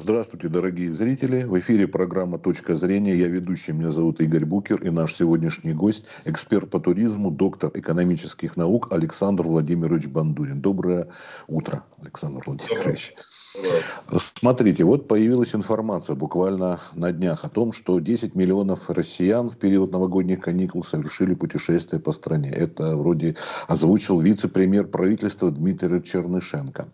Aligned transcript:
Здравствуйте, 0.00 0.48
дорогие 0.48 0.92
зрители. 0.92 1.42
В 1.42 1.58
эфире 1.58 1.88
программа 1.88 2.38
«Точка 2.38 2.74
зрения». 2.76 3.16
Я 3.16 3.26
ведущий, 3.26 3.72
меня 3.72 3.90
зовут 3.90 4.20
Игорь 4.20 4.44
Букер. 4.44 4.80
И 4.82 4.90
наш 4.90 5.14
сегодняшний 5.14 5.72
гость– 5.72 6.06
эксперт 6.24 6.70
по 6.70 6.78
туризму, 6.78 7.30
доктор 7.30 7.70
экономических 7.74 8.56
наук 8.56 8.92
Александр 8.92 9.42
Владимирович 9.42 10.06
Бандурин. 10.06 10.60
Доброе 10.60 11.08
утро, 11.48 11.84
Александр 12.00 12.42
Владимирович. 12.46 13.14
Доброе. 13.54 14.22
Смотрите, 14.40 14.84
вот 14.84 15.08
появилась 15.08 15.52
информация 15.52 16.14
буквально 16.14 16.78
на 16.94 17.10
днях 17.10 17.44
о 17.44 17.48
том, 17.48 17.72
что 17.72 17.98
10 17.98 18.36
миллионов 18.36 18.88
россиян 18.88 19.50
в 19.50 19.56
период 19.56 19.90
новогодних 19.90 20.38
каникул 20.38 20.84
совершили 20.84 21.34
путешествие 21.34 22.00
по 22.00 22.12
стране. 22.12 22.48
Это 22.50 22.96
вроде 22.96 23.34
озвучил 23.66 24.20
вице-премьер 24.20 24.86
правительства 24.86 25.50
Дмитрий 25.50 26.00
Чернышенко. 26.04 26.86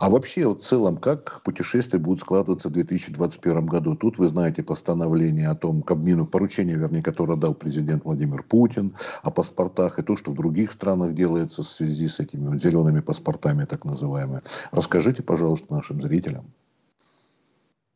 А 0.00 0.10
вообще, 0.10 0.48
вот 0.48 0.62
в 0.62 0.66
целом, 0.66 0.96
как 0.96 1.44
путешествия 1.44 2.00
будут 2.00 2.22
складываться 2.22 2.70
в 2.70 2.72
2021 2.72 3.66
году. 3.66 3.94
Тут 3.94 4.18
вы 4.18 4.26
знаете 4.26 4.64
постановление 4.64 5.48
о 5.48 5.54
том, 5.54 5.82
Кабмину, 5.82 6.26
поручение, 6.26 6.76
вернее, 6.76 7.02
которое 7.02 7.36
дал 7.36 7.54
президент 7.54 8.04
Владимир 8.04 8.42
Путин 8.42 8.96
о 9.22 9.30
паспортах 9.30 10.00
и 10.00 10.02
то, 10.02 10.16
что 10.16 10.32
в 10.32 10.34
других 10.34 10.72
странах 10.72 11.14
делается 11.14 11.62
в 11.62 11.68
связи 11.68 12.08
с 12.08 12.18
этими 12.18 12.58
зелеными 12.58 12.98
паспортами, 12.98 13.64
так 13.64 13.84
называемыми. 13.84 14.40
Расскажите, 14.72 15.22
пожалуйста, 15.22 15.72
нашим 15.72 16.00
зрителям. 16.00 16.46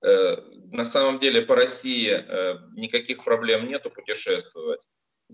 Э, 0.05 0.37
на 0.71 0.85
самом 0.85 1.19
деле 1.19 1.41
по 1.41 1.55
России 1.55 2.11
э, 2.11 2.59
никаких 2.77 3.25
проблем 3.25 3.69
нету 3.69 3.91
путешествовать. 3.91 4.83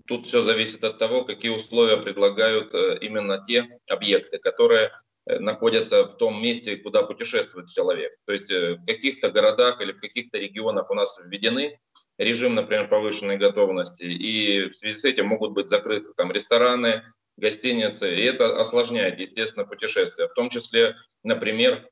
Тут 0.07 0.25
все 0.25 0.41
зависит 0.41 0.83
от 0.85 0.97
того, 0.97 1.25
какие 1.25 1.51
условия 1.51 1.97
предлагают 1.97 2.73
э, 2.73 2.97
именно 3.01 3.43
те 3.45 3.67
объекты, 3.89 4.37
которые 4.37 4.91
находятся 5.27 6.05
в 6.05 6.17
том 6.17 6.41
месте, 6.41 6.77
куда 6.77 7.03
путешествует 7.03 7.69
человек. 7.69 8.11
То 8.25 8.33
есть 8.33 8.51
в 8.51 8.83
каких-то 8.87 9.29
городах 9.29 9.79
или 9.79 9.91
в 9.91 9.99
каких-то 9.99 10.39
регионах 10.39 10.89
у 10.89 10.95
нас 10.95 11.15
введены 11.23 11.79
режим, 12.17 12.55
например, 12.55 12.87
повышенной 12.87 13.37
готовности, 13.37 14.01
и 14.03 14.69
в 14.69 14.73
связи 14.73 14.97
с 14.97 15.05
этим 15.05 15.27
могут 15.27 15.51
быть 15.51 15.69
закрыты 15.69 16.11
там 16.17 16.31
рестораны, 16.31 17.03
гостиницы, 17.37 18.15
и 18.15 18.23
это 18.23 18.59
осложняет, 18.59 19.19
естественно, 19.19 19.63
путешествие. 19.63 20.27
В 20.27 20.33
том 20.33 20.49
числе, 20.49 20.95
например, 21.23 21.87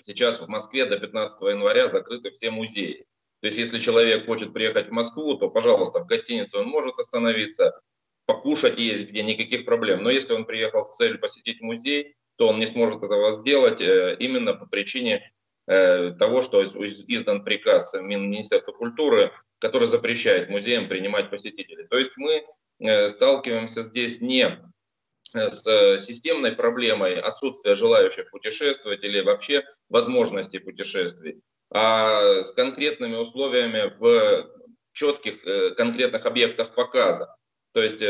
сейчас 0.00 0.40
в 0.40 0.48
Москве 0.48 0.86
до 0.86 0.98
15 0.98 1.40
января 1.42 1.88
закрыты 1.88 2.30
все 2.30 2.50
музеи. 2.50 3.06
То 3.40 3.48
есть 3.48 3.58
если 3.58 3.78
человек 3.78 4.26
хочет 4.26 4.52
приехать 4.52 4.88
в 4.88 4.92
Москву, 4.92 5.34
то, 5.34 5.50
пожалуйста, 5.50 6.00
в 6.00 6.06
гостинице 6.06 6.58
он 6.58 6.66
может 6.66 6.98
остановиться, 6.98 7.78
покушать 8.26 8.78
есть 8.78 9.08
где, 9.08 9.22
никаких 9.22 9.64
проблем. 9.64 10.02
Но 10.02 10.10
если 10.10 10.32
он 10.32 10.44
приехал 10.44 10.84
в 10.84 10.94
цель 10.96 11.18
посетить 11.18 11.60
музей, 11.60 12.16
то 12.36 12.48
он 12.48 12.58
не 12.58 12.66
сможет 12.66 13.02
этого 13.02 13.32
сделать 13.32 13.80
э, 13.80 14.16
именно 14.18 14.54
по 14.54 14.66
причине 14.66 15.32
э, 15.66 16.12
того, 16.18 16.42
что 16.42 16.64
издан 16.64 17.44
приказ 17.44 17.94
Министерства 17.94 18.72
культуры, 18.72 19.32
который 19.58 19.86
запрещает 19.86 20.50
музеям 20.50 20.88
принимать 20.88 21.30
посетителей. 21.30 21.86
То 21.86 21.98
есть 21.98 22.12
мы 22.16 22.44
э, 22.80 23.08
сталкиваемся 23.08 23.82
здесь 23.82 24.20
не 24.20 24.60
с 25.32 25.98
системной 25.98 26.52
проблемой 26.52 27.20
отсутствия 27.20 27.74
желающих 27.74 28.30
путешествовать 28.30 29.04
или 29.04 29.20
вообще 29.20 29.64
возможности 29.88 30.58
путешествий, 30.58 31.40
а 31.72 32.42
с 32.42 32.52
конкретными 32.52 33.16
условиями 33.16 33.92
в 33.98 34.48
четких 34.92 35.76
конкретных 35.76 36.26
объектах 36.26 36.74
показа. 36.74 37.34
То 37.72 37.82
есть 37.82 38.02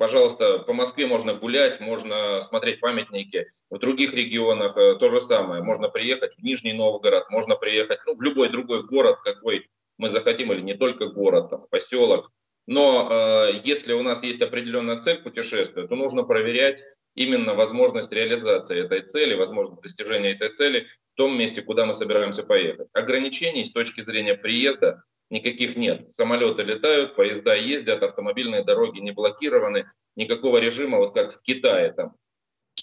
пожалуйста, 0.00 0.60
по 0.60 0.72
Москве 0.72 1.06
можно 1.06 1.34
гулять, 1.34 1.78
можно 1.78 2.40
смотреть 2.40 2.80
памятники. 2.80 3.50
В 3.68 3.78
других 3.78 4.14
регионах 4.14 4.74
э, 4.78 4.94
то 4.94 5.10
же 5.10 5.20
самое. 5.20 5.62
Можно 5.62 5.90
приехать 5.90 6.34
в 6.36 6.42
Нижний 6.42 6.72
Новгород, 6.72 7.28
можно 7.28 7.54
приехать 7.54 7.98
ну, 8.06 8.16
в 8.16 8.22
любой 8.22 8.48
другой 8.48 8.82
город, 8.82 9.18
какой 9.22 9.68
мы 9.98 10.08
захотим, 10.08 10.52
или 10.52 10.62
не 10.62 10.72
только 10.72 11.08
город, 11.08 11.50
там, 11.50 11.66
поселок. 11.70 12.32
Но 12.70 13.08
э, 13.10 13.60
если 13.64 13.94
у 13.94 14.02
нас 14.04 14.22
есть 14.22 14.40
определенная 14.40 15.00
цель 15.00 15.18
путешествия, 15.18 15.88
то 15.88 15.96
нужно 15.96 16.22
проверять 16.22 16.80
именно 17.16 17.54
возможность 17.54 18.12
реализации 18.12 18.84
этой 18.84 19.00
цели, 19.00 19.34
возможность 19.34 19.82
достижения 19.82 20.34
этой 20.34 20.50
цели 20.50 20.86
в 21.14 21.16
том 21.16 21.36
месте, 21.36 21.62
куда 21.62 21.84
мы 21.84 21.94
собираемся 21.94 22.44
поехать. 22.44 22.86
Ограничений 22.92 23.64
с 23.64 23.72
точки 23.72 24.02
зрения 24.02 24.36
приезда 24.36 25.02
никаких 25.30 25.74
нет. 25.74 26.12
Самолеты 26.12 26.62
летают, 26.62 27.16
поезда 27.16 27.56
ездят, 27.56 28.04
автомобильные 28.04 28.62
дороги 28.62 29.00
не 29.00 29.10
блокированы, 29.10 29.90
никакого 30.14 30.58
режима, 30.58 30.98
вот 30.98 31.12
как 31.12 31.32
в 31.32 31.42
Китае, 31.42 31.92
там 31.92 32.14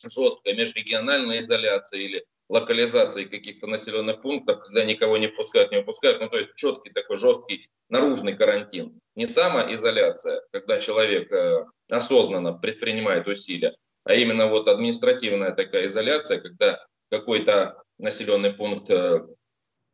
жесткая 0.04 0.54
межрегиональная 0.54 1.40
изоляция 1.40 2.02
или 2.02 2.26
локализации 2.50 3.24
каких-то 3.24 3.68
населенных 3.68 4.22
пунктов, 4.22 4.60
когда 4.66 4.84
никого 4.84 5.16
не 5.16 5.28
впускают, 5.28 5.72
не 5.72 5.78
выпускают, 5.78 6.20
ну 6.20 6.28
то 6.28 6.38
есть 6.40 6.50
четкий 6.58 6.90
такой 6.90 7.16
жесткий 7.16 7.70
наружный 7.90 8.36
карантин. 8.36 9.00
Не 9.16 9.26
самоизоляция, 9.26 10.42
когда 10.52 10.80
человек 10.80 11.32
э, 11.32 11.66
осознанно 11.90 12.54
предпринимает 12.54 13.28
усилия, 13.28 13.76
а 14.04 14.14
именно 14.14 14.48
вот 14.48 14.68
административная 14.68 15.52
такая 15.52 15.88
изоляция, 15.88 16.40
когда 16.40 16.86
какой-то 17.10 17.82
населенный 17.98 18.54
пункт 18.54 18.90
э, 18.90 19.26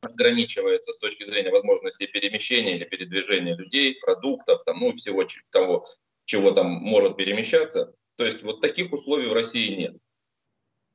ограничивается 0.01 0.91
с 0.91 0.99
точки 0.99 1.23
зрения 1.23 1.51
возможности 1.51 2.05
перемещения 2.05 2.75
или 2.75 2.85
передвижения 2.85 3.55
людей, 3.55 3.97
продуктов, 3.99 4.63
там, 4.65 4.79
ну 4.79 4.91
и 4.91 4.95
всего 4.95 5.25
того, 5.51 5.87
чего 6.25 6.51
там 6.51 6.67
может 6.67 7.17
перемещаться. 7.17 7.93
То 8.17 8.25
есть 8.25 8.43
вот 8.43 8.61
таких 8.61 8.91
условий 8.93 9.27
в 9.27 9.33
России 9.33 9.75
нет. 9.75 9.95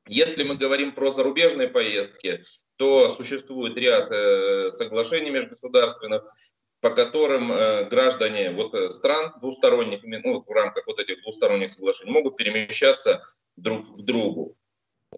Если 0.07 0.43
мы 0.43 0.55
говорим 0.55 0.93
про 0.93 1.11
зарубежные 1.11 1.67
поездки, 1.67 2.43
то 2.77 3.09
существует 3.09 3.77
ряд 3.77 4.09
э, 4.11 4.69
соглашений 4.71 5.29
межгосударственных, 5.29 6.23
по 6.81 6.91
которым 6.91 7.51
э, 7.51 7.89
граждане 7.89 8.51
вот, 8.51 8.73
э, 8.73 8.89
стран 8.89 9.33
двусторонних, 9.41 9.99
ну, 10.03 10.41
в 10.41 10.51
рамках 10.51 10.87
вот 10.87 10.99
этих 10.99 11.21
двусторонних 11.21 11.71
соглашений 11.71 12.11
могут 12.11 12.37
перемещаться 12.37 13.23
друг 13.57 13.97
к 13.97 14.05
другу. 14.05 14.55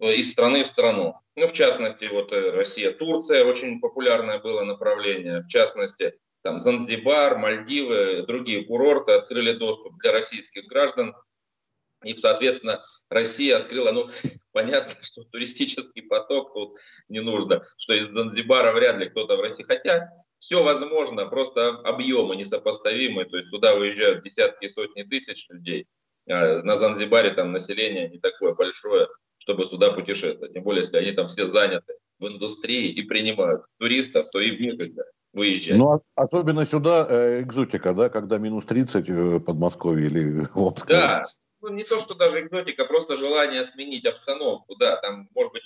Э, 0.00 0.12
из 0.14 0.32
страны 0.32 0.64
в 0.64 0.66
страну. 0.66 1.14
Ну, 1.36 1.46
в 1.46 1.52
частности, 1.52 2.06
вот 2.06 2.32
Россия, 2.32 2.92
Турция 2.92 3.44
очень 3.44 3.80
популярное 3.80 4.40
было 4.40 4.64
направление. 4.64 5.42
В 5.42 5.48
частности, 5.48 6.18
там 6.42 6.58
Занзибар, 6.58 7.38
Мальдивы, 7.38 8.24
другие 8.26 8.64
курорты 8.64 9.12
открыли 9.12 9.52
доступ 9.52 9.96
для 9.98 10.12
российских 10.12 10.66
граждан. 10.66 11.14
И, 12.02 12.16
соответственно, 12.16 12.84
Россия 13.08 13.58
открыла, 13.58 13.92
ну, 13.92 14.10
понятно, 14.52 14.96
что 15.02 15.22
туристический 15.22 16.02
поток 16.02 16.52
тут 16.52 16.78
не 17.08 17.20
нужно, 17.20 17.62
что 17.76 17.94
из 17.94 18.08
Занзибара 18.08 18.72
вряд 18.72 18.98
ли 18.98 19.08
кто-то 19.08 19.36
в 19.36 19.40
России. 19.40 19.62
Хотя 19.62 20.10
все 20.42 20.64
возможно, 20.64 21.26
просто 21.26 21.68
объемы 21.68 22.34
несопоставимые, 22.34 23.26
то 23.26 23.36
есть 23.36 23.48
туда 23.50 23.76
выезжают 23.76 24.24
десятки 24.24 24.64
и 24.64 24.68
сотни 24.68 25.04
тысяч 25.04 25.46
людей. 25.48 25.86
А 26.28 26.62
на 26.64 26.74
Занзибаре 26.74 27.30
там 27.30 27.52
население 27.52 28.08
не 28.08 28.18
такое 28.18 28.52
большое, 28.52 29.06
чтобы 29.38 29.64
сюда 29.64 29.92
путешествовать. 29.92 30.52
Тем 30.52 30.64
более, 30.64 30.80
если 30.80 30.96
они 30.96 31.12
там 31.12 31.28
все 31.28 31.46
заняты 31.46 31.94
в 32.18 32.26
индустрии 32.26 32.88
и 32.88 33.02
принимают 33.02 33.62
туристов, 33.78 34.28
то 34.32 34.40
им 34.40 34.60
некогда 34.60 35.04
выезжать. 35.32 35.78
Ну, 35.78 35.92
а 35.92 36.00
особенно 36.16 36.66
сюда 36.66 37.06
э, 37.08 37.42
экзотика, 37.42 37.94
да, 37.94 38.08
когда 38.08 38.38
минус 38.38 38.64
30 38.64 39.08
в 39.08 39.36
э, 39.36 39.40
Подмосковье 39.40 40.08
или 40.08 40.44
в 40.44 40.56
Омске. 40.56 40.88
Да, 40.88 41.24
ну, 41.60 41.68
не 41.68 41.84
то, 41.84 42.00
что 42.00 42.16
даже 42.16 42.40
экзотика, 42.40 42.84
просто 42.86 43.16
желание 43.16 43.62
сменить 43.64 44.06
обстановку, 44.06 44.74
да, 44.74 44.96
там, 44.96 45.28
может 45.36 45.52
быть, 45.52 45.62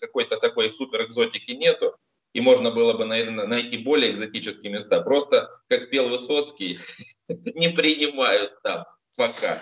какой-то 0.00 0.38
такой 0.38 0.72
супер 0.72 1.06
экзотики 1.06 1.50
нету, 1.50 1.96
и 2.32 2.40
можно 2.40 2.70
было 2.70 2.94
бы, 2.94 3.04
наверное, 3.04 3.46
найти 3.46 3.78
более 3.78 4.12
экзотические 4.12 4.72
места. 4.72 5.00
Просто, 5.00 5.48
как 5.68 5.90
пел 5.90 6.08
Высоцкий, 6.08 6.78
не 7.28 7.70
принимают 7.70 8.60
там 8.62 8.84
пока. 9.16 9.56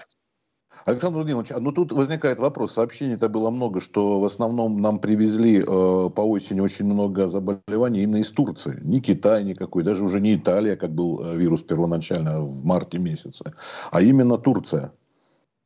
Александр 0.84 1.16
Владимирович, 1.16 1.50
ну 1.58 1.72
тут 1.72 1.92
возникает 1.92 2.38
вопрос. 2.38 2.72
Сообщений-то 2.72 3.28
было 3.28 3.50
много, 3.50 3.80
что 3.80 4.20
в 4.20 4.24
основном 4.24 4.80
нам 4.80 5.00
привезли 5.00 5.58
э, 5.58 5.64
по 5.64 6.20
осени 6.20 6.60
очень 6.60 6.84
много 6.84 7.26
заболеваний 7.26 8.02
именно 8.02 8.18
из 8.18 8.30
Турции. 8.30 8.78
Ни 8.82 9.00
Китай 9.00 9.44
никакой, 9.44 9.82
даже 9.82 10.04
уже 10.04 10.20
не 10.20 10.36
Италия, 10.36 10.76
как 10.76 10.90
был 10.90 11.24
э, 11.24 11.36
вирус 11.36 11.62
первоначально 11.62 12.42
в 12.42 12.64
марте 12.64 12.98
месяце, 12.98 13.52
а 13.90 14.00
именно 14.02 14.38
Турция. 14.38 14.92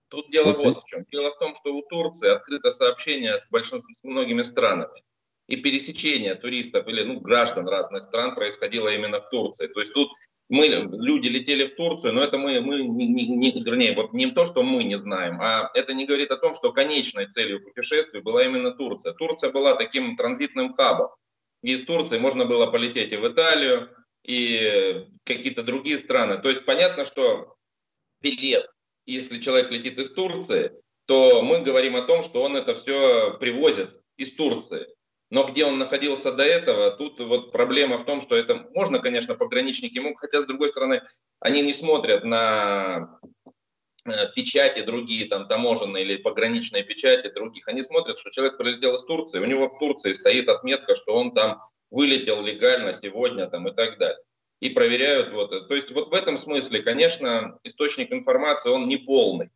Тут 0.08 0.30
дело 0.30 0.48
вот, 0.48 0.64
вот 0.64 0.82
в 0.82 0.84
чем. 0.86 1.04
Дело 1.10 1.30
в 1.30 1.38
том, 1.38 1.54
что 1.54 1.74
у 1.74 1.82
Турции 1.82 2.28
открыто 2.28 2.70
сообщение 2.70 3.38
с 3.38 3.48
большинством, 3.50 3.94
с 3.94 4.04
многими 4.04 4.42
странами. 4.42 5.02
И 5.52 5.56
пересечение 5.56 6.34
туристов 6.34 6.88
или 6.88 7.02
ну, 7.02 7.20
граждан 7.20 7.68
разных 7.68 8.04
стран 8.04 8.34
происходило 8.34 8.88
именно 8.88 9.20
в 9.20 9.28
Турции. 9.28 9.66
То 9.66 9.80
есть 9.80 9.92
тут 9.92 10.08
мы, 10.48 10.66
люди 10.66 11.28
летели 11.28 11.66
в 11.66 11.76
Турцию, 11.76 12.14
но 12.14 12.22
это 12.22 12.38
мы, 12.38 12.62
мы 12.62 12.80
не, 12.80 13.06
не, 13.06 13.26
не, 13.26 13.62
вернее, 13.62 13.92
вот 13.94 14.14
не 14.14 14.30
то, 14.30 14.46
что 14.46 14.62
мы 14.62 14.82
не 14.82 14.96
знаем, 14.96 15.38
а 15.42 15.70
это 15.74 15.92
не 15.92 16.06
говорит 16.06 16.30
о 16.30 16.38
том, 16.38 16.54
что 16.54 16.72
конечной 16.72 17.26
целью 17.26 17.62
путешествия 17.62 18.22
была 18.22 18.42
именно 18.42 18.70
Турция. 18.70 19.12
Турция 19.12 19.52
была 19.52 19.74
таким 19.74 20.16
транзитным 20.16 20.72
хабом. 20.72 21.10
Из 21.62 21.84
Турции 21.84 22.16
можно 22.16 22.46
было 22.46 22.68
полететь 22.68 23.12
и 23.12 23.16
в 23.16 23.28
Италию, 23.28 23.90
и 24.24 25.04
какие-то 25.24 25.62
другие 25.62 25.98
страны. 25.98 26.38
То 26.38 26.48
есть 26.48 26.64
понятно, 26.64 27.04
что 27.04 27.56
билет, 28.22 28.70
если 29.04 29.38
человек 29.38 29.70
летит 29.70 29.98
из 29.98 30.10
Турции, 30.14 30.72
то 31.04 31.42
мы 31.42 31.60
говорим 31.60 31.94
о 31.96 32.06
том, 32.06 32.22
что 32.22 32.42
он 32.42 32.56
это 32.56 32.74
все 32.74 33.36
привозит 33.38 33.90
из 34.16 34.32
Турции. 34.32 34.86
Но 35.32 35.44
где 35.44 35.64
он 35.64 35.78
находился 35.78 36.30
до 36.30 36.42
этого, 36.42 36.90
тут 36.90 37.18
вот 37.20 37.52
проблема 37.52 37.96
в 37.96 38.04
том, 38.04 38.20
что 38.20 38.36
это 38.36 38.68
можно, 38.74 38.98
конечно, 38.98 39.34
пограничники 39.34 39.98
могут, 39.98 40.18
хотя 40.18 40.42
с 40.42 40.46
другой 40.46 40.68
стороны, 40.68 41.00
они 41.40 41.62
не 41.62 41.72
смотрят 41.72 42.22
на 42.22 43.18
э, 44.04 44.10
печати 44.36 44.82
другие, 44.82 45.28
там 45.28 45.48
таможенные 45.48 46.04
или 46.04 46.18
пограничные 46.18 46.82
печати 46.82 47.32
других. 47.32 47.66
Они 47.66 47.82
смотрят, 47.82 48.18
что 48.18 48.30
человек 48.30 48.58
прилетел 48.58 48.94
из 48.94 49.04
Турции, 49.04 49.38
у 49.38 49.46
него 49.46 49.70
в 49.70 49.78
Турции 49.78 50.12
стоит 50.12 50.50
отметка, 50.50 50.94
что 50.96 51.14
он 51.14 51.32
там 51.32 51.62
вылетел 51.90 52.42
легально 52.42 52.92
сегодня 52.92 53.46
там, 53.46 53.66
и 53.68 53.72
так 53.72 53.96
далее. 53.96 54.22
И 54.60 54.68
проверяют. 54.68 55.32
Вот. 55.32 55.66
То 55.66 55.74
есть 55.74 55.90
вот 55.92 56.08
в 56.08 56.12
этом 56.12 56.36
смысле, 56.36 56.82
конечно, 56.82 57.58
источник 57.64 58.12
информации, 58.12 58.68
он 58.68 58.86
не 58.86 58.98
полный. 58.98 59.50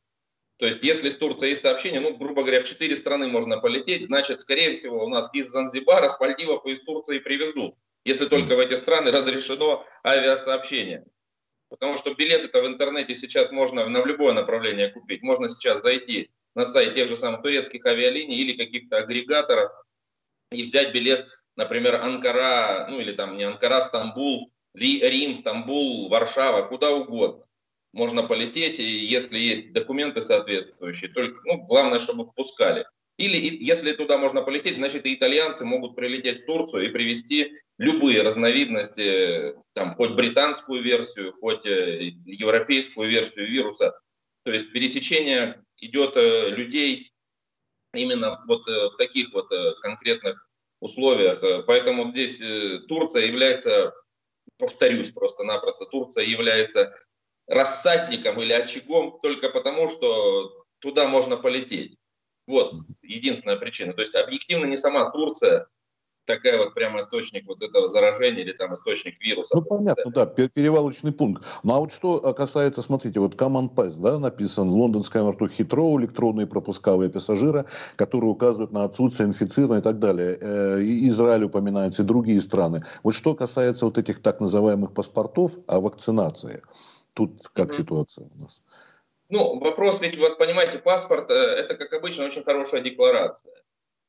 То 0.58 0.66
есть, 0.66 0.82
если 0.82 1.10
с 1.10 1.16
Турцией 1.16 1.50
есть 1.50 1.62
сообщение, 1.62 2.00
ну, 2.00 2.16
грубо 2.16 2.42
говоря, 2.42 2.62
в 2.62 2.64
четыре 2.64 2.96
страны 2.96 3.28
можно 3.28 3.58
полететь, 3.58 4.06
значит, 4.06 4.40
скорее 4.40 4.72
всего, 4.72 5.04
у 5.04 5.08
нас 5.08 5.28
из 5.34 5.50
Занзибара 5.50 6.08
с 6.08 6.18
Мальдивов 6.18 6.64
и 6.64 6.72
из 6.72 6.80
Турции 6.80 7.18
привезут, 7.18 7.74
если 8.04 8.26
только 8.26 8.56
в 8.56 8.58
эти 8.58 8.74
страны 8.76 9.10
разрешено 9.10 9.84
авиасообщение. 10.04 11.04
Потому 11.68 11.98
что 11.98 12.14
билеты-то 12.14 12.62
в 12.62 12.66
интернете 12.66 13.14
сейчас 13.14 13.50
можно 13.50 13.86
на 13.86 14.04
любое 14.04 14.32
направление 14.32 14.88
купить. 14.88 15.22
Можно 15.22 15.48
сейчас 15.48 15.82
зайти 15.82 16.30
на 16.54 16.64
сайт 16.64 16.94
тех 16.94 17.08
же 17.08 17.18
самых 17.18 17.42
турецких 17.42 17.84
авиалиний 17.84 18.36
или 18.36 18.56
каких-то 18.56 18.98
агрегаторов 18.98 19.72
и 20.52 20.62
взять 20.62 20.94
билет, 20.94 21.26
например, 21.56 21.96
Анкара, 21.96 22.86
ну 22.88 23.00
или 23.00 23.12
там 23.12 23.36
не 23.36 23.42
Анкара, 23.42 23.82
Стамбул, 23.82 24.52
Рим, 24.72 25.34
Стамбул, 25.34 26.08
Варшава, 26.08 26.62
куда 26.62 26.92
угодно 26.92 27.45
можно 27.96 28.22
полететь, 28.22 28.78
и 28.78 28.84
если 28.84 29.38
есть 29.38 29.72
документы 29.72 30.20
соответствующие, 30.20 31.10
только, 31.10 31.40
ну, 31.44 31.62
главное, 31.64 31.98
чтобы 31.98 32.30
пускали. 32.30 32.86
Или 33.16 33.38
если 33.64 33.92
туда 33.92 34.18
можно 34.18 34.42
полететь, 34.42 34.76
значит 34.76 35.06
и 35.06 35.14
итальянцы 35.14 35.64
могут 35.64 35.96
прилететь 35.96 36.42
в 36.42 36.46
Турцию 36.46 36.84
и 36.84 36.92
привезти 36.92 37.52
любые 37.78 38.22
разновидности, 38.22 39.54
там, 39.72 39.94
хоть 39.94 40.12
британскую 40.12 40.82
версию, 40.82 41.32
хоть 41.32 41.64
э, 41.64 42.12
европейскую 42.26 43.08
версию 43.08 43.48
вируса. 43.48 43.98
То 44.44 44.52
есть 44.52 44.72
пересечение 44.72 45.64
идет 45.78 46.16
э, 46.16 46.50
людей 46.50 47.12
именно 47.94 48.44
вот 48.46 48.68
э, 48.68 48.90
в 48.90 48.96
таких 48.98 49.32
вот 49.32 49.48
конкретных 49.80 50.46
условиях. 50.80 51.42
Поэтому 51.66 52.10
здесь 52.10 52.38
Турция 52.88 53.24
является, 53.24 53.94
повторюсь 54.58 55.10
просто-напросто, 55.10 55.86
Турция 55.86 56.24
является 56.24 56.94
рассадником 57.46 58.40
или 58.40 58.52
очагом 58.52 59.18
только 59.20 59.48
потому, 59.48 59.88
что 59.88 60.64
туда 60.80 61.08
можно 61.08 61.36
полететь. 61.36 61.96
Вот 62.46 62.74
единственная 63.02 63.56
причина. 63.56 63.92
То 63.92 64.02
есть 64.02 64.14
объективно 64.14 64.66
не 64.66 64.76
сама 64.76 65.10
Турция 65.10 65.66
такая 66.26 66.58
вот 66.58 66.74
прямо 66.74 67.00
источник 67.00 67.46
вот 67.46 67.62
этого 67.62 67.88
заражения 67.88 68.42
или 68.42 68.52
там 68.52 68.74
источник 68.74 69.20
вируса. 69.24 69.54
Ну, 69.54 69.62
понятно, 69.62 70.10
да, 70.10 70.26
перевалочный 70.26 71.12
пункт. 71.12 71.44
Ну, 71.62 71.74
а 71.74 71.80
вот 71.80 71.92
что 71.92 72.20
касается, 72.34 72.82
смотрите, 72.82 73.20
вот 73.20 73.34
Common 73.34 73.72
Pass, 73.72 73.94
да, 73.98 74.18
написан 74.18 74.68
в 74.68 74.74
лондонском 74.74 75.22
аэропорту 75.22 75.48
Хитроу, 75.48 75.98
электронные 76.00 76.46
пропускавые 76.46 77.10
пассажира, 77.10 77.66
которые 77.96 78.30
указывают 78.30 78.72
на 78.72 78.84
отсутствие 78.84 79.28
инфицирования 79.28 79.80
и 79.80 79.84
так 79.84 79.98
далее. 79.98 80.36
Э, 80.40 80.80
Израиль 80.82 81.44
упоминается 81.44 82.02
и 82.02 82.04
другие 82.04 82.40
страны. 82.40 82.82
Вот 83.02 83.14
что 83.14 83.34
касается 83.34 83.86
вот 83.86 83.96
этих 83.96 84.20
так 84.20 84.40
называемых 84.40 84.92
паспортов 84.92 85.52
о 85.66 85.80
вакцинации, 85.80 86.62
Тут 87.16 87.48
как 87.54 87.72
ситуация 87.72 88.28
у 88.36 88.42
нас? 88.42 88.62
Ну, 89.30 89.58
вопрос 89.58 90.02
ведь, 90.02 90.18
вот 90.18 90.36
понимаете, 90.36 90.78
паспорт, 90.78 91.30
э, 91.30 91.34
это, 91.34 91.74
как 91.74 91.94
обычно, 91.94 92.26
очень 92.26 92.44
хорошая 92.44 92.82
декларация. 92.82 93.54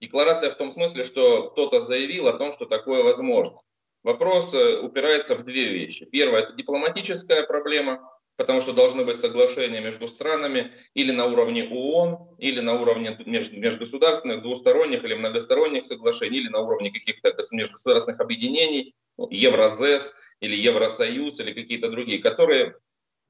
Декларация 0.02 0.52
в 0.52 0.56
том 0.56 0.72
смысле, 0.72 1.06
что 1.06 1.50
кто-то 1.52 1.80
заявил 1.80 2.28
о 2.28 2.34
том, 2.34 2.52
что 2.52 2.66
такое 2.66 3.04
возможно. 3.04 3.62
Вопрос 4.04 4.54
э, 4.54 4.82
упирается 4.82 5.36
в 5.36 5.46
две 5.46 5.70
вещи. 5.70 6.06
Первое– 6.06 6.42
это 6.42 6.52
дипломатическая 6.52 7.44
проблема, 7.44 8.12
потому 8.36 8.60
что 8.60 8.74
должны 8.74 9.06
быть 9.06 9.22
соглашения 9.22 9.80
между 9.80 10.10
странами 10.10 10.74
или 10.94 11.14
на 11.14 11.28
уровне 11.28 11.64
ООН, 11.64 12.36
или 12.40 12.60
на 12.60 12.80
уровне 12.80 13.18
межгосударственных, 13.26 14.42
двусторонних 14.42 15.06
или 15.06 15.14
многосторонних 15.14 15.86
соглашений, 15.86 16.40
или 16.40 16.50
на 16.50 16.60
уровне 16.60 16.92
каких-то 16.92 17.34
межгосударственных 17.52 18.20
объединений, 18.20 18.96
ну, 19.18 19.30
Евразес 19.32 20.14
или 20.42 20.58
Евросоюз, 20.58 21.40
или 21.40 21.54
какие-то 21.54 21.90
другие, 21.90 22.20
которые 22.20 22.76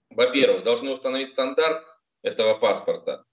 во-первых, 0.10 0.64
должны 0.64 0.92
установить 0.92 1.30
стандарт 1.30 1.86
этого 2.24 2.56
паспорта, 2.56 3.24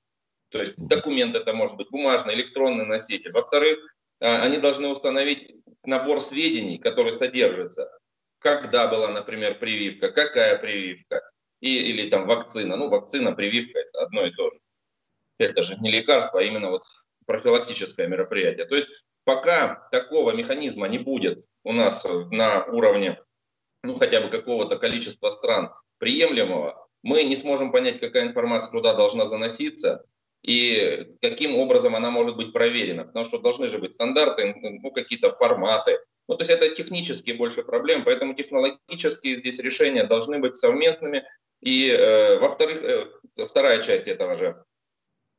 то 0.50 0.60
есть 0.60 0.74
документ 0.88 1.34
это 1.34 1.52
может 1.52 1.76
быть 1.76 1.90
бумажный, 1.90 2.34
электронный 2.34 2.86
носитель. 2.86 3.32
Во-вторых, 3.32 3.78
а, 4.20 4.42
они 4.42 4.58
должны 4.58 4.86
установить 4.86 5.52
набор 5.82 6.20
сведений, 6.20 6.78
который 6.78 7.12
содержится, 7.12 7.90
когда 8.38 8.86
была, 8.86 9.08
например, 9.08 9.58
прививка, 9.58 10.12
какая 10.12 10.56
прививка, 10.58 11.28
и, 11.60 11.90
или 11.90 12.08
там 12.08 12.26
вакцина. 12.26 12.76
Ну, 12.76 12.88
вакцина, 12.88 13.32
прививка– 13.32 13.78
это 13.80 14.02
одно 14.02 14.26
и 14.26 14.30
то 14.30 14.50
же. 14.50 14.60
Это 15.38 15.62
же 15.62 15.76
не 15.80 15.90
лекарство, 15.90 16.38
а 16.38 16.42
именно 16.44 16.70
вот 16.70 16.84
профилактическое 17.26 18.06
мероприятие. 18.06 18.66
То 18.66 18.76
есть 18.76 18.88
пока 19.24 19.88
такого 19.90 20.32
механизма 20.32 20.86
не 20.86 20.98
будет 20.98 21.44
у 21.64 21.72
нас 21.72 22.04
на 22.30 22.64
уровне 22.66 23.18
ну, 23.82 23.98
хотя 23.98 24.20
бы 24.20 24.28
какого-то 24.28 24.78
количества 24.78 25.30
стран, 25.30 25.72
приемлемого, 26.04 26.86
мы 27.02 27.24
не 27.24 27.34
сможем 27.34 27.72
понять, 27.72 27.98
какая 27.98 28.26
информация 28.26 28.70
туда 28.70 28.92
должна 28.92 29.24
заноситься 29.24 30.04
и 30.42 31.16
каким 31.22 31.56
образом 31.56 31.96
она 31.96 32.10
может 32.10 32.36
быть 32.36 32.52
проверена. 32.52 33.04
Потому 33.04 33.24
что 33.24 33.38
должны 33.38 33.68
же 33.68 33.78
быть 33.78 33.92
стандарты, 33.92 34.54
ну, 34.60 34.90
какие-то 34.90 35.34
форматы. 35.34 35.98
Ну, 36.28 36.36
то 36.36 36.42
есть 36.42 36.50
это 36.50 36.68
технические 36.74 37.36
больше 37.36 37.62
проблемы, 37.62 38.04
поэтому 38.04 38.34
технологические 38.34 39.36
здесь 39.36 39.58
решения 39.58 40.04
должны 40.04 40.40
быть 40.40 40.58
совместными. 40.58 41.24
И, 41.62 41.88
э, 41.88 42.38
во-вторых, 42.38 42.82
э, 42.82 43.06
вторая 43.48 43.82
часть 43.82 44.06
этого 44.06 44.36
же 44.36 44.62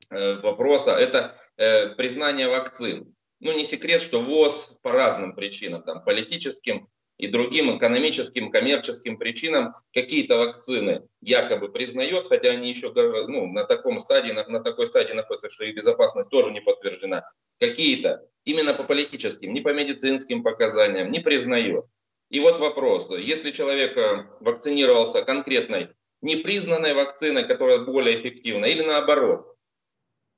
э, 0.10 0.40
вопроса– 0.42 0.92
это 0.98 1.40
э, 1.58 1.90
признание 1.90 2.48
вакцин. 2.48 3.14
Ну, 3.40 3.54
не 3.54 3.66
секрет, 3.66 4.02
что 4.02 4.22
ВОЗ 4.22 4.76
по 4.82 4.92
разным 4.92 5.36
причинам, 5.36 5.84
там, 5.84 6.04
политическим, 6.04 6.88
и 7.18 7.28
другим 7.28 7.78
экономическим, 7.78 8.52
коммерческим 8.52 9.18
причинам 9.18 9.76
какие-то 9.94 10.38
вакцины 10.38 11.08
якобы 11.22 11.70
признает, 11.70 12.28
хотя 12.28 12.52
они 12.52 12.70
еще 12.70 12.92
даже 12.92 13.28
ну, 13.28 13.48
на 13.48 13.64
таком 13.64 14.00
стадии, 14.00 14.32
на, 14.32 14.46
на 14.48 14.60
такой 14.60 14.88
стадии 14.88 15.14
находятся, 15.14 15.50
что 15.50 15.64
их 15.64 15.76
безопасность 15.76 16.30
тоже 16.30 16.52
не 16.52 16.62
подтверждена. 16.62 17.30
Какие-то 17.60 18.28
именно 18.44 18.74
по 18.74 18.84
политическим, 18.84 19.54
не 19.54 19.62
по 19.62 19.74
медицинским 19.74 20.44
показаниям 20.44 21.10
не 21.10 21.20
признает. 21.20 21.86
И 22.30 22.40
вот 22.40 22.60
вопрос, 22.60 23.12
если 23.12 23.52
человек 23.52 23.96
э, 23.98 24.26
вакцинировался 24.42 25.24
конкретной 25.24 25.90
непризнанной 26.22 26.94
вакциной, 26.94 27.48
которая 27.48 27.80
более 27.80 28.16
эффективна, 28.16 28.66
или 28.66 28.82
наоборот, 28.82 29.56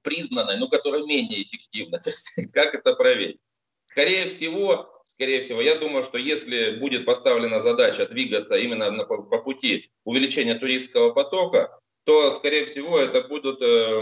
признанной, 0.03 0.57
но 0.57 0.67
которая 0.67 1.03
менее 1.03 1.43
эффективна, 1.43 1.97
то 2.03 2.09
есть 2.09 2.31
как 2.53 2.75
это 2.75 2.93
проверить? 2.93 3.39
Скорее 3.85 4.29
всего, 4.29 4.96
скорее 5.17 5.41
всего, 5.41 5.61
я 5.61 5.75
думаю, 5.75 6.03
что 6.03 6.19
если 6.19 6.77
будет 6.77 7.05
поставлена 7.05 7.59
задача 7.59 8.05
двигаться 8.05 8.55
именно 8.55 8.91
на, 8.91 9.03
по, 9.03 9.23
по 9.23 9.39
пути 9.39 9.89
увеличения 10.03 10.53
туристского 10.53 11.11
потока, 11.11 11.79
то, 12.03 12.29
скорее 12.29 12.67
всего, 12.67 12.99
это 12.99 13.27
будут, 13.27 13.59
э, 13.61 13.99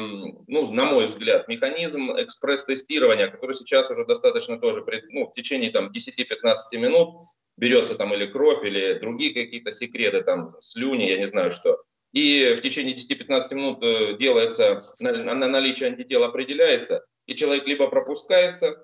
ну, 0.48 0.72
на 0.72 0.86
мой 0.86 1.06
взгляд, 1.06 1.48
механизм 1.48 2.12
экспресс-тестирования, 2.12 3.30
который 3.30 3.56
сейчас 3.56 3.90
уже 3.90 4.06
достаточно 4.06 4.60
тоже, 4.60 4.86
ну, 5.10 5.28
в 5.28 5.32
течение 5.32 5.72
там 5.72 5.90
10-15 5.90 6.78
минут 6.78 7.16
берется 7.56 7.96
там 7.96 8.14
или 8.14 8.26
кровь, 8.26 8.66
или 8.66 9.00
другие 9.00 9.34
какие-то 9.34 9.72
секреты, 9.72 10.22
там, 10.22 10.52
слюни, 10.60 11.06
я 11.06 11.18
не 11.18 11.28
знаю 11.28 11.50
что. 11.50 11.82
И 12.12 12.56
в 12.58 12.62
течение 12.62 12.94
10-15 12.94 13.56
минут 13.56 13.84
э, 13.84 14.18
делается, 14.20 14.82
на, 15.00 15.34
на 15.34 15.48
наличие 15.48 15.90
антител 15.90 16.26
определяется, 16.26 17.06
и 17.26 17.36
человек 17.36 17.66
либо 17.66 17.88
пропускается, 17.88 18.76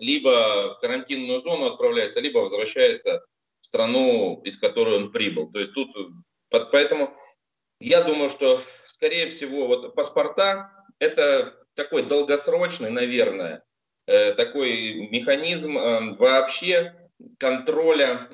либо 0.00 0.74
в 0.74 0.80
карантинную 0.80 1.42
зону 1.42 1.66
отправляется, 1.66 2.20
либо 2.20 2.38
возвращается 2.38 3.24
в 3.60 3.66
страну, 3.66 4.40
из 4.44 4.56
которой 4.56 4.96
он 4.96 5.12
прибыл. 5.12 5.52
То 5.52 5.60
есть 5.60 5.74
тут, 5.74 5.94
поэтому 6.48 7.14
я 7.80 8.02
думаю, 8.02 8.30
что, 8.30 8.60
скорее 8.86 9.28
всего, 9.28 9.66
вот 9.66 9.94
паспорта– 9.94 10.72
это 10.98 11.54
такой 11.74 12.02
долгосрочный, 12.02 12.90
наверное, 12.90 13.62
э, 14.06 14.32
такой 14.34 15.08
механизм 15.10 15.76
э, 15.78 16.16
вообще 16.16 16.96
контроля 17.38 18.28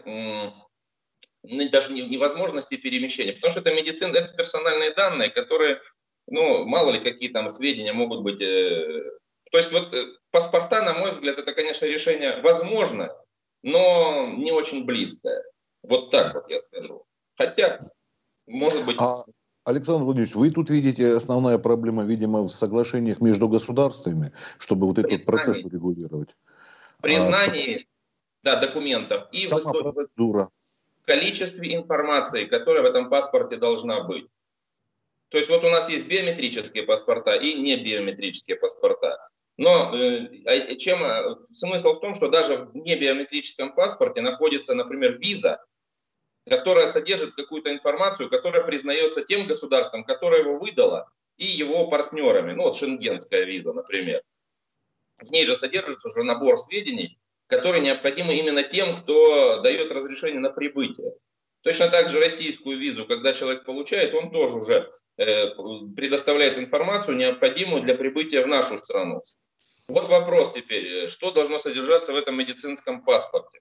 даже 1.43 1.93
невозможности 1.93 2.77
перемещения, 2.77 3.35
потому 3.35 3.51
что 3.51 3.61
это 3.61 3.75
медицина, 3.75 4.17
это 4.17 4.37
персональные 4.37 4.95
данные, 4.95 5.31
которые, 5.31 5.81
ну, 6.29 6.65
мало 6.65 6.93
ли 6.93 7.01
какие 7.01 7.29
там 7.29 7.49
сведения 7.49 7.93
могут 7.93 8.23
быть 8.23 8.41
э, 8.41 9.03
то 9.53 9.59
есть 9.59 9.73
вот 9.73 9.95
паспорта, 10.37 10.83
на 10.83 10.93
мой 10.93 11.13
взгляд, 11.13 11.39
это, 11.39 11.55
конечно, 11.55 11.87
решение 11.87 12.43
возможно, 12.43 13.11
но 13.63 14.29
не 14.37 14.53
очень 14.53 14.85
близкое. 14.85 15.43
Вот 15.83 16.11
так 16.11 16.35
вот 16.35 16.51
я 16.51 16.59
скажу. 16.59 17.07
Хотя, 17.39 17.87
может 18.47 18.85
быть... 18.85 19.01
А, 19.01 19.25
Александр 19.65 20.05
Владимирович, 20.05 20.35
вы 20.35 20.51
тут 20.51 20.69
видите 20.69 21.17
основная 21.17 21.57
проблема, 21.57 22.05
видимо, 22.05 22.43
в 22.43 22.51
соглашениях 22.51 23.23
между 23.23 23.49
государствами, 23.49 24.31
чтобы 24.59 24.87
вот 24.87 24.99
этот 24.99 25.25
процесс 25.25 25.65
урегулировать. 25.65 26.37
признании 27.01 27.79
а, 27.79 27.87
да, 28.43 28.57
документов 28.57 29.29
и 29.33 29.47
в, 29.47 29.53
в 29.53 30.51
количестве 31.07 31.75
информации, 31.77 32.45
которая 32.45 32.83
в 32.83 32.87
этом 32.87 33.09
паспорте 33.09 33.57
должна 33.57 34.03
быть. 34.03 34.27
То 35.31 35.39
есть 35.39 35.49
вот 35.49 35.65
у 35.65 35.71
нас 35.71 35.89
есть 35.89 36.07
биометрические 36.07 36.83
паспорта 36.83 37.35
и 37.35 37.55
не 37.55 37.77
биометрические 37.77 38.57
паспорта. 38.57 39.31
Но 39.59 39.97
э, 39.97 40.43
а 40.45 40.77
чем, 40.77 41.03
э, 41.03 41.37
смысл 41.55 41.95
в 41.95 42.01
том, 42.01 42.15
что 42.15 42.29
даже 42.29 42.57
в 42.57 42.77
небиометрическом 42.77 43.75
паспорте 43.75 44.21
находится, 44.21 44.75
например, 44.75 45.19
виза, 45.19 45.65
которая 46.47 46.87
содержит 46.87 47.35
какую-то 47.35 47.73
информацию, 47.73 48.29
которая 48.29 48.63
признается 48.63 49.25
тем 49.25 49.47
государством, 49.47 50.05
которое 50.05 50.43
его 50.43 50.59
выдало, 50.59 51.11
и 51.37 51.47
его 51.47 51.89
партнерами. 51.89 52.53
Ну 52.53 52.65
вот 52.65 52.77
шенгенская 52.77 53.45
виза, 53.45 53.73
например. 53.73 54.23
В 55.19 55.31
ней 55.31 55.47
же 55.47 55.57
содержится 55.57 56.09
уже 56.09 56.23
набор 56.23 56.59
сведений, 56.59 57.19
которые 57.47 57.81
необходимы 57.81 58.35
именно 58.37 58.63
тем, 58.63 58.97
кто 58.97 59.61
дает 59.61 59.91
разрешение 59.91 60.41
на 60.41 60.51
прибытие. 60.51 61.15
Точно 61.63 61.89
так 61.89 62.11
же 62.11 62.21
российскую 62.21 62.79
визу, 62.79 63.07
когда 63.07 63.33
человек 63.33 63.65
получает, 63.65 64.15
он 64.15 64.31
тоже 64.31 64.57
уже 64.57 64.93
э, 65.17 65.49
предоставляет 65.97 66.59
информацию, 66.59 67.17
необходимую 67.17 67.83
для 67.83 67.95
прибытия 67.95 68.43
в 68.43 68.47
нашу 68.47 68.79
страну. 68.79 69.23
Вот 69.89 70.09
вопрос 70.09 70.53
теперь, 70.53 71.09
что 71.09 71.31
должно 71.31 71.59
содержаться 71.59 72.13
в 72.13 72.17
этом 72.17 72.37
медицинском 72.37 73.05
паспорте? 73.05 73.61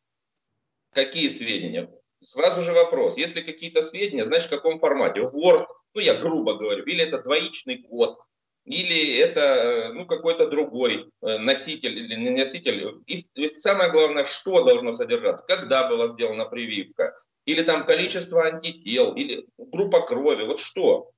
Какие 0.91 1.29
сведения? 1.29 1.91
Сразу 2.23 2.61
же 2.61 2.73
вопрос, 2.73 3.17
если 3.17 3.41
какие-то 3.41 3.81
сведения, 3.83 4.25
значит 4.25 4.47
в 4.47 4.55
каком 4.55 4.79
формате? 4.79 5.21
В 5.21 5.35
Word, 5.35 5.67
ну 5.93 6.01
я 6.01 6.15
грубо 6.15 6.55
говорю, 6.55 6.83
или 6.85 7.03
это 7.03 7.19
двоичный 7.19 7.83
код, 7.83 8.17
или 8.65 9.17
это 9.17 9.91
ну, 9.93 10.07
какой-то 10.07 10.47
другой 10.47 11.11
э, 11.21 11.37
носитель 11.37 11.99
или 11.99 12.15
не 12.15 12.31
носитель. 12.31 13.03
И, 13.05 13.27
и 13.35 13.55
самое 13.59 13.91
главное, 13.91 14.23
что 14.23 14.63
должно 14.63 14.93
содержаться, 14.93 15.45
когда 15.45 15.87
была 15.87 16.07
сделана 16.07 16.45
прививка, 16.45 17.15
или 17.45 17.61
там 17.61 17.85
количество 17.85 18.43
антител, 18.43 19.13
или 19.13 19.45
группа 19.57 20.01
крови, 20.01 20.45
вот 20.45 20.59
что. 20.59 21.11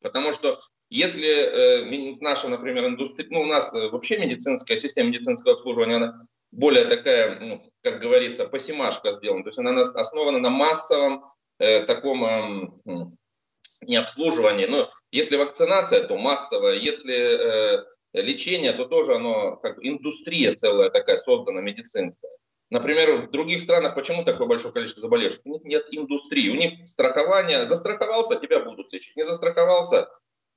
Потому 0.00 0.32
что 0.32 0.60
если 0.92 1.28
э, 1.28 2.16
наша, 2.20 2.48
например, 2.48 2.86
индустрия, 2.86 3.26
ну 3.30 3.40
у 3.40 3.46
нас 3.46 3.72
э, 3.72 3.88
вообще 3.88 4.18
медицинская 4.18 4.76
система 4.76 5.08
медицинского 5.08 5.54
обслуживания, 5.54 5.96
она 5.96 6.26
более 6.50 6.84
такая, 6.84 7.40
ну, 7.40 7.62
как 7.82 7.98
говорится, 8.00 8.46
посимашка 8.46 9.12
сделана, 9.12 9.42
то 9.42 9.48
есть 9.48 9.58
она 9.58 9.80
основана 9.80 10.38
на 10.38 10.50
массовом 10.50 11.24
э, 11.58 11.86
таком 11.86 12.24
э, 12.24 13.06
не 13.80 13.96
обслуживании, 13.96 14.66
но 14.66 14.90
если 15.10 15.36
вакцинация, 15.36 16.06
то 16.06 16.18
массовая, 16.18 16.74
если 16.74 17.14
э, 17.14 17.84
лечение, 18.12 18.72
то 18.72 18.84
тоже 18.84 19.14
оно 19.14 19.56
как 19.56 19.78
индустрия 19.82 20.54
целая 20.54 20.90
такая 20.90 21.16
создана 21.16 21.62
медицинская. 21.62 22.32
Например, 22.68 23.26
в 23.26 23.30
других 23.30 23.62
странах 23.62 23.94
почему 23.94 24.24
такое 24.24 24.46
большое 24.46 24.74
количество 24.74 25.00
заболевших? 25.00 25.40
У 25.44 25.50
них 25.50 25.64
нет 25.64 25.86
индустрии, 25.90 26.50
у 26.50 26.54
них 26.54 26.86
страхование, 26.86 27.66
застраховался, 27.66 28.36
тебя 28.36 28.60
будут 28.60 28.92
лечить, 28.92 29.16
не 29.16 29.24
застраховался, 29.24 30.08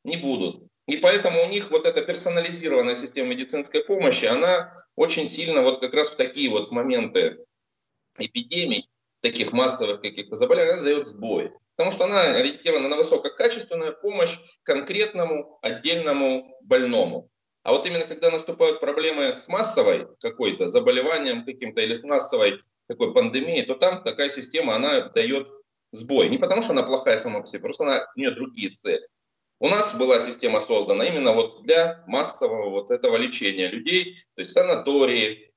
не 0.05 0.17
будут. 0.17 0.63
И 0.87 0.97
поэтому 0.97 1.43
у 1.43 1.47
них 1.49 1.71
вот 1.71 1.85
эта 1.85 2.01
персонализированная 2.01 2.95
система 2.95 3.29
медицинской 3.29 3.83
помощи, 3.83 4.25
она 4.25 4.73
очень 4.95 5.27
сильно 5.27 5.61
вот 5.61 5.79
как 5.79 5.93
раз 5.93 6.09
в 6.11 6.15
такие 6.15 6.49
вот 6.49 6.71
моменты 6.71 7.39
эпидемий, 8.17 8.87
таких 9.21 9.51
массовых 9.51 10.01
каких-то 10.01 10.35
заболеваний, 10.35 10.73
она 10.73 10.83
дает 10.83 11.07
сбой. 11.07 11.51
Потому 11.75 11.91
что 11.91 12.05
она 12.05 12.21
ориентирована 12.21 12.87
на 12.87 12.97
высококачественную 12.97 13.99
помощь 13.99 14.37
конкретному 14.63 15.57
отдельному 15.61 16.55
больному. 16.61 17.29
А 17.63 17.71
вот 17.71 17.87
именно 17.87 18.05
когда 18.05 18.29
наступают 18.29 18.79
проблемы 18.79 19.37
с 19.37 19.47
массовой 19.47 20.07
какой-то 20.21 20.67
заболеванием 20.67 21.45
каким-то 21.45 21.81
или 21.81 21.95
с 21.95 22.03
массовой 22.03 22.61
такой 22.87 23.11
пандемией, 23.11 23.65
то 23.65 23.73
там 23.73 24.03
такая 24.03 24.29
система, 24.29 24.75
она 24.75 25.09
дает 25.09 25.49
сбой. 25.91 26.29
Не 26.29 26.37
потому 26.37 26.61
что 26.61 26.71
она 26.73 26.83
плохая 26.83 27.17
сама 27.17 27.41
по 27.41 27.47
себе, 27.47 27.61
просто 27.61 27.83
она, 27.83 28.07
у 28.15 28.19
нее 28.19 28.31
другие 28.31 28.69
цели. 28.69 29.07
У 29.59 29.69
нас 29.69 29.95
была 29.95 30.19
система 30.19 30.59
создана 30.59 31.05
именно 31.05 31.31
вот 31.31 31.63
для 31.63 32.03
массового 32.07 32.69
вот 32.69 32.91
этого 32.91 33.15
лечения 33.15 33.67
людей, 33.67 34.17
то 34.35 34.41
есть 34.41 34.51
санатории, 34.51 35.53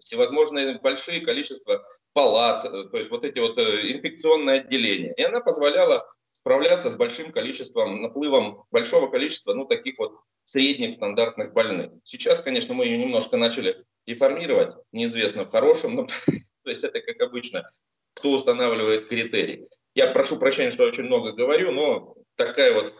всевозможные 0.00 0.78
большие 0.80 1.20
количества 1.20 1.84
палат, 2.12 2.64
э, 2.64 2.84
то 2.90 2.96
есть 2.96 3.10
вот 3.10 3.24
эти 3.24 3.38
вот 3.38 3.58
э, 3.58 3.92
инфекционные 3.92 4.60
отделения. 4.60 5.14
И 5.16 5.22
она 5.22 5.40
позволяла 5.40 6.06
справляться 6.32 6.90
с 6.90 6.96
большим 6.96 7.30
количеством, 7.30 8.02
наплывом 8.02 8.64
большого 8.70 9.08
количества, 9.08 9.54
ну, 9.54 9.66
таких 9.66 9.98
вот 9.98 10.18
средних 10.44 10.94
стандартных 10.94 11.52
больных. 11.52 11.92
Сейчас, 12.04 12.40
конечно, 12.40 12.74
мы 12.74 12.86
ее 12.86 12.98
немножко 12.98 13.36
начали 13.36 13.84
деформировать, 14.06 14.74
неизвестно 14.90 15.44
в 15.44 15.50
хорошем, 15.50 15.94
но, 15.94 16.06
то 16.64 16.70
есть 16.70 16.82
это 16.82 17.00
как 17.00 17.20
обычно, 17.20 17.68
кто 18.14 18.32
устанавливает 18.32 19.08
критерии. 19.08 19.68
Я 19.94 20.08
прошу 20.08 20.38
прощения, 20.38 20.70
что 20.70 20.84
очень 20.84 21.04
много 21.04 21.32
говорю, 21.32 21.70
но 21.70 22.16
такая 22.36 22.74
вот 22.74 22.94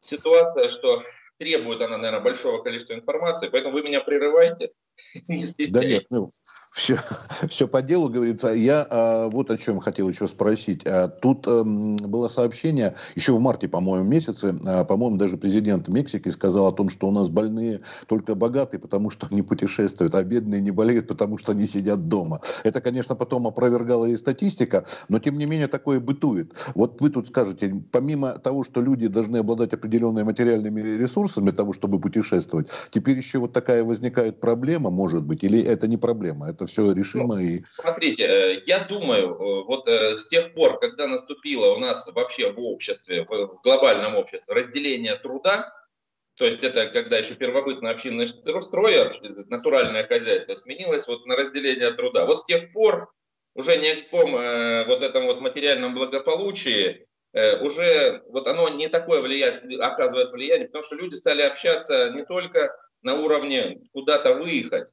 ситуация, 0.00 0.70
что 0.70 1.02
требует 1.38 1.80
она, 1.80 1.96
наверное, 1.96 2.22
большого 2.22 2.62
количества 2.62 2.94
информации, 2.94 3.48
поэтому 3.48 3.74
вы 3.74 3.82
меня 3.82 4.00
прерываете. 4.00 4.72
Да 5.70 5.84
нет, 5.84 6.06
ну, 6.10 6.30
все, 6.72 6.96
все 7.48 7.68
по 7.68 7.82
делу 7.82 8.08
говорится. 8.08 8.48
Я 8.48 8.86
а, 8.88 9.28
вот 9.28 9.50
о 9.50 9.58
чем 9.58 9.80
хотел 9.80 10.08
еще 10.08 10.26
спросить. 10.26 10.86
А, 10.86 11.08
тут 11.08 11.46
а, 11.46 11.64
было 11.64 12.28
сообщение, 12.28 12.94
еще 13.16 13.32
в 13.32 13.40
марте, 13.40 13.68
по-моему, 13.68 14.06
месяце, 14.06 14.56
а, 14.66 14.84
по-моему, 14.84 15.16
даже 15.16 15.36
президент 15.36 15.88
Мексики 15.88 16.28
сказал 16.28 16.68
о 16.68 16.72
том, 16.72 16.88
что 16.88 17.08
у 17.08 17.10
нас 17.10 17.28
больные 17.28 17.80
только 18.06 18.34
богатые, 18.34 18.80
потому 18.80 19.10
что 19.10 19.26
они 19.30 19.42
путешествуют, 19.42 20.14
а 20.14 20.22
бедные 20.22 20.60
не 20.60 20.70
болеют, 20.70 21.08
потому 21.08 21.38
что 21.38 21.52
они 21.52 21.66
сидят 21.66 22.08
дома. 22.08 22.40
Это, 22.62 22.80
конечно, 22.80 23.16
потом 23.16 23.46
опровергала 23.46 24.06
и 24.06 24.16
статистика, 24.16 24.84
но 25.08 25.18
тем 25.18 25.38
не 25.38 25.46
менее 25.46 25.68
такое 25.68 25.98
бытует. 25.98 26.54
Вот 26.74 27.00
вы 27.00 27.10
тут 27.10 27.28
скажете, 27.28 27.82
помимо 27.90 28.38
того, 28.38 28.62
что 28.62 28.80
люди 28.80 29.08
должны 29.08 29.38
обладать 29.38 29.72
определенными 29.72 30.24
материальными 30.24 30.80
ресурсами 30.80 31.44
для 31.44 31.52
того, 31.52 31.72
чтобы 31.72 32.00
путешествовать, 32.00 32.70
теперь 32.90 33.16
еще 33.16 33.38
вот 33.38 33.52
такая 33.52 33.82
возникает 33.82 34.40
проблема, 34.40 34.89
может 34.90 35.24
быть, 35.24 35.44
или 35.44 35.64
это 35.64 35.88
не 35.88 35.96
проблема, 35.96 36.50
это 36.50 36.66
все 36.66 36.92
решимо. 36.92 37.36
Ну, 37.36 37.40
и... 37.40 37.62
Смотрите, 37.66 38.24
э, 38.24 38.62
я 38.66 38.80
думаю, 38.80 39.28
э, 39.28 39.64
вот 39.64 39.88
э, 39.88 40.16
с 40.16 40.26
тех 40.26 40.52
пор, 40.54 40.78
когда 40.78 41.06
наступило 41.06 41.74
у 41.74 41.78
нас 41.78 42.06
вообще 42.06 42.52
в 42.52 42.60
обществе, 42.60 43.24
в 43.24 43.60
глобальном 43.62 44.16
обществе 44.16 44.54
разделение 44.54 45.16
труда, 45.16 45.72
то 46.36 46.44
есть 46.44 46.62
это 46.62 46.86
когда 46.86 47.18
еще 47.18 47.34
первобытное 47.34 47.92
общинное 47.92 48.26
строй, 48.26 49.10
натуральное 49.48 50.06
хозяйство 50.06 50.54
сменилось 50.54 51.06
вот 51.06 51.26
на 51.26 51.36
разделение 51.36 51.90
труда. 51.92 52.24
Вот 52.24 52.40
с 52.40 52.44
тех 52.44 52.72
пор 52.72 53.12
уже 53.54 53.76
ни 53.76 53.86
о 53.86 53.96
каком 53.96 54.32
вот 54.32 55.02
этом 55.02 55.26
вот 55.26 55.40
материальном 55.40 55.94
благополучии 55.94 57.06
уже 57.60 58.22
вот 58.28 58.46
оно 58.46 58.70
не 58.70 58.88
такое 58.88 59.20
влияет, 59.20 59.64
оказывает 59.80 60.30
влияние, 60.30 60.68
потому 60.68 60.82
что 60.82 60.96
люди 60.96 61.14
стали 61.14 61.42
общаться 61.42 62.08
не 62.10 62.24
только 62.24 62.74
на 63.02 63.16
уровне 63.16 63.80
куда-то 63.92 64.34
выехать, 64.34 64.88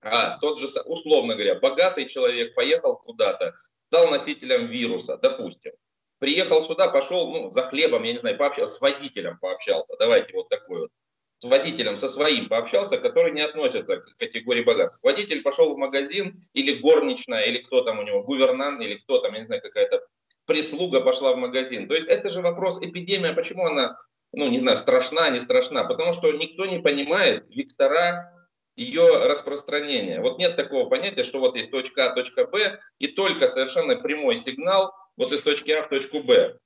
а 0.00 0.38
тот 0.38 0.58
же, 0.58 0.68
условно 0.84 1.34
говоря, 1.34 1.54
богатый 1.58 2.06
человек 2.06 2.54
поехал 2.54 2.96
куда-то, 2.96 3.54
стал 3.86 4.10
носителем 4.10 4.66
вируса, 4.66 5.16
допустим, 5.16 5.72
приехал 6.18 6.60
сюда, 6.60 6.88
пошел 6.88 7.30
ну, 7.30 7.50
за 7.50 7.62
хлебом, 7.62 8.02
я 8.02 8.12
не 8.12 8.18
знаю, 8.18 8.36
пообщался, 8.36 8.74
с 8.74 8.80
водителем 8.80 9.38
пообщался, 9.38 9.94
давайте 9.98 10.32
вот 10.34 10.48
такой 10.48 10.80
вот, 10.80 10.90
с 11.38 11.44
водителем, 11.44 11.96
со 11.96 12.08
своим 12.08 12.48
пообщался, 12.48 12.98
который 12.98 13.32
не 13.32 13.40
относится 13.40 13.96
к 13.96 14.16
категории 14.16 14.62
богатых. 14.62 14.98
Водитель 15.02 15.42
пошел 15.42 15.74
в 15.74 15.78
магазин, 15.78 16.40
или 16.52 16.78
горничная, 16.78 17.42
или 17.46 17.58
кто 17.58 17.82
там 17.82 17.98
у 17.98 18.02
него, 18.02 18.22
гувернант, 18.22 18.80
или 18.80 18.94
кто 18.94 19.18
там, 19.18 19.32
я 19.32 19.40
не 19.40 19.46
знаю, 19.46 19.60
какая-то 19.60 20.06
прислуга 20.46 21.00
пошла 21.00 21.32
в 21.32 21.38
магазин. 21.38 21.88
То 21.88 21.94
есть 21.94 22.06
это 22.06 22.30
же 22.30 22.42
вопрос 22.42 22.80
эпидемия, 22.80 23.32
почему 23.32 23.66
она 23.66 23.98
ну, 24.32 24.48
не 24.48 24.58
знаю, 24.58 24.76
страшна, 24.76 25.28
не 25.30 25.40
страшна, 25.40 25.84
потому 25.84 26.12
что 26.12 26.32
никто 26.32 26.66
не 26.66 26.78
понимает 26.78 27.44
вектора 27.50 28.32
ее 28.76 29.26
распространения. 29.26 30.20
Вот 30.20 30.38
нет 30.38 30.56
такого 30.56 30.88
понятия, 30.88 31.24
что 31.24 31.40
вот 31.40 31.56
есть 31.56 31.70
точка 31.70 32.10
А, 32.10 32.14
точка 32.14 32.46
Б, 32.46 32.80
и 32.98 33.08
только 33.08 33.46
совершенно 33.46 33.96
прямой 33.96 34.38
сигнал 34.38 34.94
вот 35.16 35.30
из 35.30 35.42
точки 35.42 35.70
А 35.72 35.82
в 35.82 35.88
точку 35.88 36.20
Б. 36.20 36.58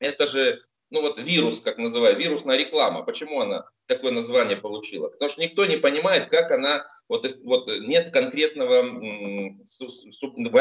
Это 0.00 0.26
же, 0.26 0.60
ну 0.90 1.00
вот 1.00 1.18
вирус, 1.18 1.60
как 1.60 1.78
называют, 1.78 2.18
вирусная 2.18 2.56
реклама. 2.56 3.04
Почему 3.04 3.40
она 3.40 3.68
такое 3.86 4.10
название 4.10 4.56
получила? 4.56 5.08
Потому 5.08 5.28
что 5.30 5.40
никто 5.40 5.64
не 5.66 5.76
понимает, 5.76 6.28
как 6.28 6.50
она, 6.50 6.86
вот, 7.08 7.24
вот 7.44 7.68
нет 7.68 8.10
конкретного 8.10 8.80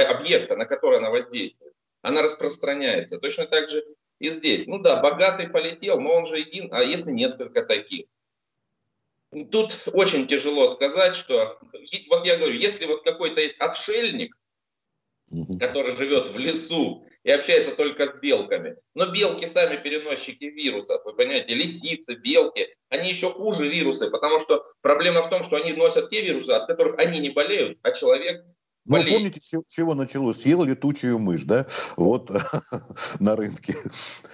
объекта, 0.09 0.55
на 0.55 0.65
который 0.65 0.99
она 0.99 1.09
воздействует. 1.09 1.73
Она 2.03 2.21
распространяется. 2.21 3.17
Точно 3.19 3.47
так 3.47 3.69
же 3.71 3.83
и 4.19 4.29
здесь. 4.29 4.65
Ну 4.67 4.79
да, 4.79 5.01
богатый 5.01 5.47
полетел, 5.47 5.99
но 5.99 6.13
он 6.13 6.25
же 6.25 6.39
един, 6.39 6.73
а 6.73 6.83
если 6.83 7.11
несколько 7.11 7.63
таких? 7.63 8.05
Тут 9.51 9.77
очень 9.87 10.27
тяжело 10.27 10.67
сказать, 10.67 11.15
что, 11.15 11.59
вот 12.09 12.25
я 12.25 12.37
говорю, 12.37 12.57
если 12.57 12.85
вот 12.85 13.03
какой-то 13.03 13.41
есть 13.41 13.57
отшельник, 13.59 14.37
который 15.59 15.95
живет 15.95 16.29
в 16.29 16.37
лесу, 16.37 17.05
и 17.23 17.31
общается 17.31 17.75
только 17.75 18.05
с 18.05 18.19
белками. 18.21 18.77
Но 18.93 19.07
белки 19.07 19.45
сами 19.45 19.75
переносчики 19.75 20.45
вирусов, 20.45 21.03
вы 21.03 21.13
понимаете, 21.13 21.53
лисицы, 21.55 22.15
белки, 22.15 22.73
они 22.87 23.09
еще 23.09 23.29
хуже 23.29 23.67
вирусы, 23.67 24.09
потому 24.09 24.39
что 24.39 24.65
проблема 24.79 25.21
в 25.21 25.29
том, 25.29 25.43
что 25.43 25.57
они 25.57 25.73
носят 25.73 26.07
те 26.07 26.21
вирусы, 26.21 26.51
от 26.51 26.67
которых 26.67 26.97
они 26.97 27.19
не 27.19 27.29
болеют, 27.29 27.79
а 27.81 27.91
человек 27.91 28.45
ну, 28.87 29.05
помните, 29.05 29.39
с 29.41 29.61
чего 29.67 29.93
началось? 29.93 30.41
Съела 30.41 30.63
летучую 30.63 31.19
мышь, 31.19 31.43
да? 31.43 31.65
Вот 31.95 32.29
на 33.19 33.35
рынке. 33.35 33.73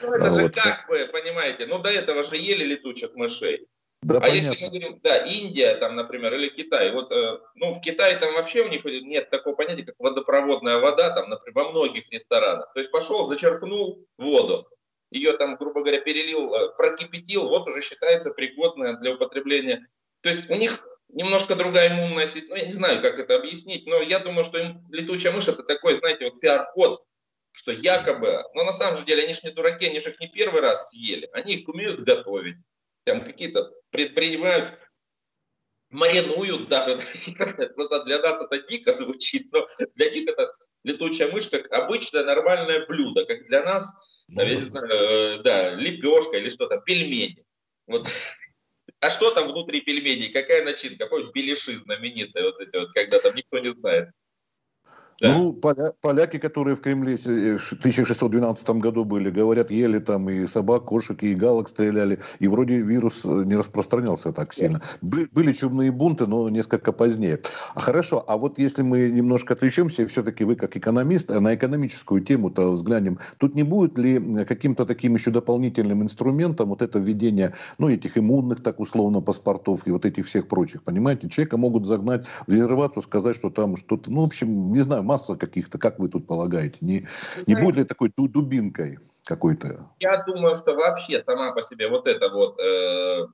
Ну, 0.01 0.13
это 0.13 0.29
вот. 0.29 0.41
же 0.41 0.49
как 0.49 0.87
бы, 0.87 1.09
понимаете, 1.11 1.65
ну 1.65 1.79
до 1.79 1.89
этого 1.89 2.23
же 2.23 2.37
ели 2.37 2.63
летучих 2.63 3.13
мышей. 3.15 3.67
Да, 4.03 4.17
а 4.17 4.19
понятно. 4.19 4.49
если 4.49 4.63
мы 4.63 4.69
говорим, 4.69 4.99
да, 5.01 5.17
Индия, 5.25 5.75
там, 5.75 5.95
например, 5.95 6.33
или 6.33 6.49
Китай, 6.49 6.91
вот, 6.91 7.11
э, 7.11 7.39
ну, 7.55 7.73
в 7.73 7.79
Китае 7.79 8.17
там 8.17 8.33
вообще 8.33 8.63
у 8.63 8.67
них 8.67 8.83
нет 8.83 9.29
такого 9.29 9.55
понятия, 9.55 9.83
как 9.83 9.95
водопроводная 9.97 10.79
вода, 10.79 11.09
там, 11.11 11.29
например, 11.29 11.55
во 11.55 11.71
многих 11.71 12.11
ресторанах. 12.11 12.71
То 12.73 12.81
есть 12.81 12.91
пошел, 12.91 13.25
зачерпнул 13.25 14.05
воду, 14.17 14.67
ее 15.09 15.37
там, 15.37 15.55
грубо 15.55 15.81
говоря, 15.81 16.01
перелил, 16.01 16.53
э, 16.53 16.75
прокипятил, 16.75 17.47
вот 17.47 17.67
уже 17.67 17.81
считается 17.81 18.31
пригодная 18.31 18.97
для 18.97 19.13
употребления. 19.13 19.87
То 20.21 20.29
есть 20.29 20.49
у 20.49 20.55
них 20.55 20.85
немножко 21.13 21.55
другая 21.55 21.89
иммунная 21.89 22.27
система, 22.27 22.55
ну, 22.55 22.55
я 22.57 22.65
не 22.65 22.73
знаю, 22.73 23.01
как 23.01 23.19
это 23.19 23.35
объяснить, 23.35 23.85
но 23.85 24.01
я 24.01 24.19
думаю, 24.19 24.43
что 24.43 24.57
им 24.57 24.85
летучая 24.91 25.31
мышь 25.31 25.47
это 25.47 25.63
такой, 25.63 25.95
знаете, 25.95 26.25
вот 26.25 26.39
пиар-ход, 26.39 27.03
что 27.51 27.71
якобы, 27.71 28.43
но 28.53 28.63
на 28.63 28.73
самом 28.73 28.97
же 28.97 29.05
деле 29.05 29.23
они 29.23 29.33
же 29.33 29.41
не 29.43 29.51
дураки, 29.51 29.85
они 29.85 29.99
же 29.99 30.09
их 30.09 30.19
не 30.19 30.27
первый 30.27 30.61
раз 30.61 30.89
съели, 30.89 31.29
они 31.33 31.55
их 31.55 31.67
умеют 31.67 32.01
готовить 32.01 32.57
там 33.03 33.23
какие-то 33.23 33.71
предпринимают, 33.91 34.79
маринуют 35.89 36.69
даже. 36.69 36.99
Просто 37.75 38.03
для 38.05 38.19
нас 38.19 38.41
это 38.41 38.59
дико 38.67 38.91
звучит, 38.91 39.51
но 39.51 39.67
для 39.95 40.09
них 40.09 40.27
это 40.29 40.53
летучая 40.83 41.31
мышь 41.31 41.47
как 41.47 41.71
обычное 41.71 42.23
нормальное 42.23 42.85
блюдо, 42.85 43.25
как 43.25 43.45
для 43.45 43.63
нас, 43.63 43.91
ну, 44.27 44.41
я 44.41 44.55
не 44.55 44.61
знаю, 44.61 44.87
э, 44.89 45.43
да, 45.43 45.71
лепешка 45.71 46.37
или 46.37 46.49
что-то, 46.49 46.77
пельмени. 46.77 47.45
Вот. 47.87 48.07
А 49.03 49.09
что 49.09 49.31
там 49.31 49.51
внутри 49.51 49.81
пельменей? 49.81 50.31
Какая 50.31 50.63
начинка? 50.63 51.03
Какой 51.03 51.29
беляши 51.33 51.75
знаменитые 51.75 52.45
вот 52.45 52.61
эти 52.61 52.77
вот, 52.77 52.93
когда 52.93 53.19
там 53.19 53.35
никто 53.35 53.59
не 53.59 53.67
знает. 53.67 54.11
Да. 55.23 55.37
Ну, 55.37 55.53
поля, 55.53 55.93
поляки, 56.01 56.37
которые 56.37 56.75
в 56.75 56.81
Кремле 56.81 57.15
в 57.15 57.73
1612 57.73 58.69
году 58.71 59.05
были, 59.05 59.29
говорят, 59.29 59.71
ели 59.71 59.99
там 59.99 60.29
и 60.29 60.45
собак, 60.47 60.83
кошек, 60.83 61.23
и 61.23 61.33
галок 61.33 61.69
стреляли, 61.69 62.19
и 62.39 62.49
вроде 62.49 62.81
вирус 62.81 63.21
э, 63.23 63.43
не 63.45 63.55
распространялся 63.55 64.33
так 64.33 64.53
сильно. 64.53 64.81
Бы, 65.01 65.29
были 65.31 65.53
чумные 65.53 65.93
бунты, 65.93 66.27
но 66.27 66.49
несколько 66.49 66.91
позднее. 66.91 67.39
А 67.73 67.79
хорошо, 67.79 68.21
а 68.27 68.37
вот 68.37 68.59
если 68.59 68.81
мы 68.81 69.09
немножко 69.09 69.53
отличимся, 69.53 70.05
все-таки 70.07 70.43
вы 70.43 70.57
как 70.57 70.75
экономист, 70.75 71.31
э, 71.31 71.39
на 71.39 71.55
экономическую 71.55 72.21
тему-то 72.21 72.73
взглянем, 72.73 73.17
тут 73.37 73.55
не 73.55 73.63
будет 73.63 73.97
ли 73.97 74.43
каким-то 74.43 74.85
таким 74.85 75.15
еще 75.15 75.31
дополнительным 75.31 76.03
инструментом 76.03 76.67
вот 76.67 76.81
это 76.81 76.99
введение, 76.99 77.53
ну, 77.77 77.87
этих 77.87 78.17
иммунных, 78.17 78.61
так 78.61 78.81
условно, 78.81 79.21
паспортов 79.21 79.87
и 79.87 79.91
вот 79.91 80.05
этих 80.05 80.25
всех 80.25 80.49
прочих, 80.49 80.83
понимаете? 80.83 81.29
Человека 81.29 81.55
могут 81.55 81.85
загнать 81.85 82.25
в 82.45 82.53
резервацию, 82.53 83.03
сказать, 83.03 83.37
что 83.37 83.49
там 83.49 83.77
что-то, 83.77 84.11
ну, 84.11 84.23
в 84.23 84.25
общем, 84.25 84.73
не 84.73 84.81
знаю, 84.81 85.12
масса 85.13 85.35
каких-то, 85.35 85.77
как 85.77 85.99
вы 85.99 86.09
тут 86.09 86.27
полагаете? 86.27 86.79
Не, 86.81 87.05
не 87.47 87.55
будет 87.55 87.77
ли 87.77 87.83
такой 87.83 88.11
дубинкой 88.15 88.97
какой-то? 89.25 89.91
Я 89.99 90.23
думаю, 90.23 90.55
что 90.55 90.75
вообще 90.75 91.21
сама 91.21 91.53
по 91.53 91.61
себе 91.61 91.87
вот 91.87 92.07
эта 92.07 92.29
вот 92.29 92.59
э, 92.59 93.27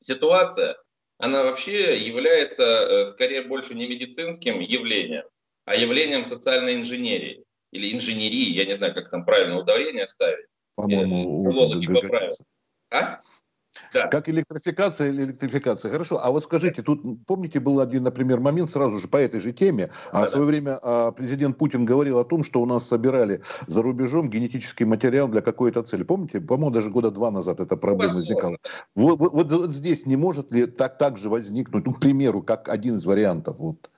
ситуация, 0.00 0.76
она 1.18 1.44
вообще 1.44 1.96
является 1.98 2.64
э, 2.64 3.04
скорее 3.06 3.42
больше 3.42 3.74
не 3.74 3.86
медицинским 3.88 4.60
явлением, 4.60 5.24
а 5.64 5.76
явлением 5.76 6.24
социальной 6.24 6.74
инженерии 6.74 7.44
или 7.72 7.94
инженерии, 7.94 8.50
я 8.50 8.64
не 8.64 8.76
знаю, 8.76 8.94
как 8.94 9.10
там 9.10 9.24
правильно 9.24 9.58
ударение 9.58 10.08
ставить. 10.08 10.46
По-моему, 10.74 11.50
э, 11.50 12.30
А? 12.90 13.20
Да. 13.92 14.08
Как 14.08 14.28
электрификация 14.28 15.08
или 15.08 15.24
электрификация. 15.24 15.90
Хорошо. 15.90 16.20
А 16.22 16.30
вот 16.30 16.44
скажите, 16.44 16.82
тут, 16.82 17.02
помните, 17.26 17.60
был 17.60 17.80
один, 17.80 18.02
например, 18.02 18.40
момент 18.40 18.70
сразу 18.70 18.96
же 18.96 19.08
по 19.08 19.16
этой 19.16 19.40
же 19.40 19.52
теме. 19.52 19.90
А 20.12 20.20
да, 20.20 20.26
в 20.26 20.30
свое 20.30 20.46
да. 20.46 20.50
время 20.50 20.78
а, 20.82 21.12
президент 21.12 21.58
Путин 21.58 21.84
говорил 21.84 22.18
о 22.18 22.24
том, 22.24 22.42
что 22.42 22.60
у 22.60 22.66
нас 22.66 22.86
собирали 22.86 23.42
за 23.66 23.82
рубежом 23.82 24.28
генетический 24.28 24.86
материал 24.86 25.28
для 25.28 25.40
какой-то 25.40 25.82
цели. 25.82 26.02
Помните? 26.02 26.40
По-моему, 26.40 26.70
даже 26.70 26.90
года 26.90 27.10
два 27.10 27.30
назад 27.30 27.60
эта 27.60 27.76
проблема 27.76 28.14
возникала. 28.14 28.56
Вот, 28.94 29.18
вот, 29.18 29.32
вот, 29.32 29.52
вот 29.52 29.70
здесь 29.70 30.06
не 30.06 30.16
может 30.16 30.50
ли 30.50 30.66
так, 30.66 30.98
так 30.98 31.16
же 31.16 31.28
возникнуть, 31.28 31.86
ну, 31.86 31.94
к 31.94 32.00
примеру, 32.00 32.42
как 32.42 32.68
один 32.68 32.96
из 32.96 33.04
вариантов? 33.04 33.58
Вот 33.58 33.90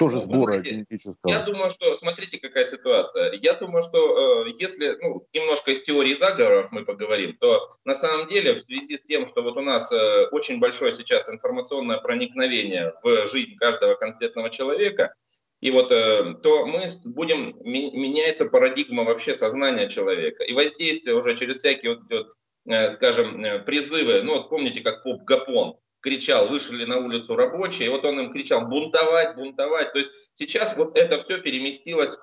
тоже 0.00 0.16
ну, 0.16 0.22
сбора 0.22 0.52
знаете, 0.52 0.70
генетического. 0.70 1.30
Я 1.30 1.40
думаю, 1.40 1.70
что, 1.70 1.94
смотрите, 1.94 2.38
какая 2.38 2.64
ситуация. 2.64 3.34
Я 3.34 3.52
думаю, 3.52 3.82
что 3.82 4.46
э, 4.46 4.52
если 4.58 4.96
ну, 4.98 5.28
немножко 5.34 5.72
из 5.72 5.82
теории 5.82 6.14
заговоров 6.14 6.72
мы 6.72 6.86
поговорим, 6.86 7.36
то 7.36 7.68
на 7.84 7.94
самом 7.94 8.26
деле 8.26 8.54
в 8.54 8.62
связи 8.62 8.96
с 8.96 9.02
тем, 9.02 9.26
что 9.26 9.42
вот 9.42 9.58
у 9.58 9.60
нас 9.60 9.92
э, 9.92 10.26
очень 10.30 10.58
большое 10.58 10.94
сейчас 10.94 11.28
информационное 11.28 11.98
проникновение 11.98 12.94
в 13.02 13.26
жизнь 13.26 13.56
каждого 13.56 13.94
конкретного 13.94 14.48
человека, 14.48 15.14
и 15.60 15.70
вот 15.70 15.92
э, 15.92 16.34
то 16.42 16.64
мы 16.64 16.90
будем 17.04 17.54
меняется 17.62 18.46
парадигма 18.46 19.04
вообще 19.04 19.34
сознания 19.34 19.86
человека 19.90 20.44
и 20.44 20.54
воздействие 20.54 21.14
уже 21.14 21.36
через 21.36 21.58
всякие 21.58 21.96
вот, 21.96 22.04
вот 22.08 22.28
э, 22.64 22.88
скажем 22.88 23.44
э, 23.44 23.58
призывы. 23.58 24.22
Ну 24.22 24.36
вот 24.36 24.48
помните, 24.48 24.80
как 24.80 25.02
поп 25.02 25.24
Гапон 25.24 25.76
кричал, 26.00 26.48
вышли 26.48 26.84
на 26.84 26.98
улицу 26.98 27.36
рабочие, 27.36 27.86
и 27.86 27.90
вот 27.90 28.04
он 28.04 28.20
им 28.20 28.32
кричал 28.32 28.66
бунтовать, 28.66 29.36
бунтовать. 29.36 29.92
То 29.92 29.98
есть 29.98 30.10
сейчас 30.34 30.76
вот 30.76 30.96
это 30.96 31.18
все 31.18 31.38
переместилось 31.38 32.16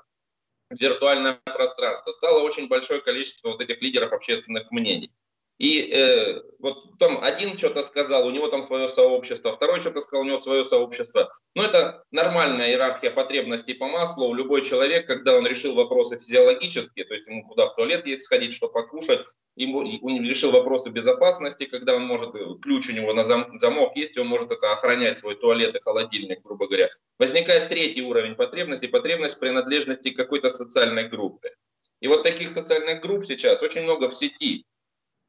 в 0.69 0.79
виртуальное 0.79 1.39
пространство. 1.45 2.11
Стало 2.11 2.41
очень 2.41 2.67
большое 2.67 3.01
количество 3.01 3.49
вот 3.49 3.61
этих 3.61 3.81
лидеров 3.81 4.11
общественных 4.11 4.71
мнений. 4.71 5.13
И 5.57 5.91
э, 5.91 6.41
вот 6.59 6.99
там 6.99 7.23
один 7.23 7.57
что-то 7.57 7.81
сказал, 7.81 8.27
у 8.27 8.31
него 8.31 8.47
там 8.47 8.61
свое 8.61 8.87
сообщество, 8.87 9.51
второй 9.51 9.81
что-то 9.81 10.01
сказал, 10.01 10.23
у 10.23 10.27
него 10.27 10.37
свое 10.37 10.63
сообщество. 10.63 11.33
Но 11.55 11.63
это 11.63 12.03
нормальная 12.11 12.69
иерархия 12.69 13.09
потребностей 13.09 13.73
по 13.73 13.87
маслу. 13.87 14.33
Любой 14.33 14.63
человек, 14.63 15.07
когда 15.07 15.35
он 15.35 15.47
решил 15.47 15.73
вопросы 15.73 16.19
физиологические, 16.19 17.05
то 17.05 17.15
есть 17.15 17.27
ему 17.27 17.43
куда 17.47 17.67
в 17.67 17.75
туалет 17.75 18.05
есть 18.05 18.25
сходить, 18.25 18.53
что 18.53 18.67
покушать, 18.67 19.25
ему, 19.55 19.79
он 19.79 20.23
решил 20.23 20.51
вопросы 20.51 20.89
безопасности, 20.89 21.65
когда 21.65 21.95
он 21.95 22.03
может, 22.03 22.35
э, 22.35 22.45
ключ 22.61 22.89
у 22.89 22.93
него 22.93 23.13
на 23.13 23.23
зам, 23.23 23.59
замок 23.59 23.95
есть, 23.95 24.15
и 24.15 24.19
он 24.19 24.27
может 24.27 24.51
это 24.51 24.71
охранять, 24.71 25.17
свой 25.17 25.35
туалет 25.35 25.75
и 25.75 25.79
холодильник, 25.79 26.43
грубо 26.43 26.67
говоря. 26.67 26.89
Возникает 27.17 27.69
третий 27.69 28.03
уровень 28.03 28.35
потребности, 28.35 28.85
потребность 28.85 29.39
принадлежности 29.39 30.11
к 30.11 30.17
какой-то 30.17 30.51
социальной 30.51 31.09
группе. 31.09 31.49
И 31.99 32.07
вот 32.07 32.21
таких 32.21 32.51
социальных 32.51 33.01
групп 33.01 33.25
сейчас 33.25 33.63
очень 33.63 33.81
много 33.81 34.09
в 34.09 34.15
сети. 34.15 34.65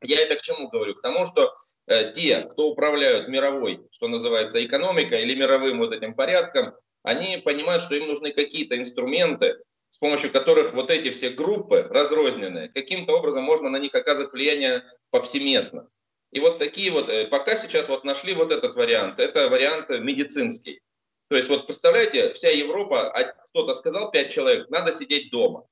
Я 0.03 0.21
это 0.21 0.37
к 0.37 0.43
чему 0.43 0.69
говорю? 0.69 0.95
К 0.95 1.03
тому, 1.03 1.27
что 1.27 1.55
э, 1.87 2.13
те, 2.13 2.43
кто 2.43 2.69
управляют 2.69 3.29
мировой, 3.29 3.87
что 3.91 4.09
называется, 4.09 4.65
экономикой 4.65 5.23
или 5.23 5.35
мировым 5.35 5.79
вот 5.79 5.93
этим 5.93 6.15
порядком, 6.15 6.75
они 7.03 7.39
понимают, 7.39 7.83
что 7.83 7.95
им 7.95 8.07
нужны 8.07 8.33
какие-то 8.33 8.79
инструменты, 8.79 9.59
с 9.91 9.99
помощью 9.99 10.31
которых 10.31 10.75
вот 10.75 10.91
эти 10.91 11.11
все 11.11 11.31
группы 11.31 11.87
разрозненные, 11.89 12.69
каким-то 12.69 13.17
образом 13.17 13.43
можно 13.43 13.71
на 13.71 13.79
них 13.79 13.95
оказывать 13.95 14.33
влияние 14.33 14.85
повсеместно. 15.11 15.89
И 16.31 16.41
вот 16.41 16.59
такие 16.59 16.91
вот, 16.91 17.09
э, 17.09 17.27
пока 17.27 17.57
сейчас 17.57 17.89
вот 17.89 18.05
нашли 18.05 18.35
вот 18.35 18.53
этот 18.53 18.77
вариант, 18.77 19.19
это 19.19 19.49
вариант 19.49 19.89
медицинский. 19.89 20.81
То 21.29 21.37
есть 21.37 21.49
вот 21.49 21.67
представляете, 21.67 22.33
вся 22.33 22.51
Европа, 22.51 23.11
а 23.11 23.25
кто-то 23.25 23.75
сказал, 23.75 24.11
пять 24.11 24.33
человек, 24.33 24.69
надо 24.71 24.93
сидеть 24.93 25.31
дома. 25.31 25.67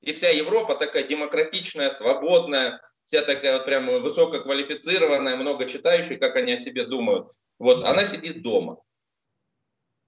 И 0.00 0.12
вся 0.12 0.30
Европа 0.30 0.76
такая 0.76 1.02
демократичная, 1.02 1.90
свободная, 1.90 2.80
вся 3.10 3.22
такая 3.22 3.54
вот 3.54 3.64
прям 3.64 3.86
высококвалифицированная, 4.02 5.34
много 5.34 5.66
читающая, 5.66 6.16
как 6.16 6.36
они 6.36 6.52
о 6.52 6.58
себе 6.58 6.86
думают. 6.86 7.32
Вот 7.58 7.82
она 7.82 8.04
сидит 8.04 8.40
дома. 8.40 8.80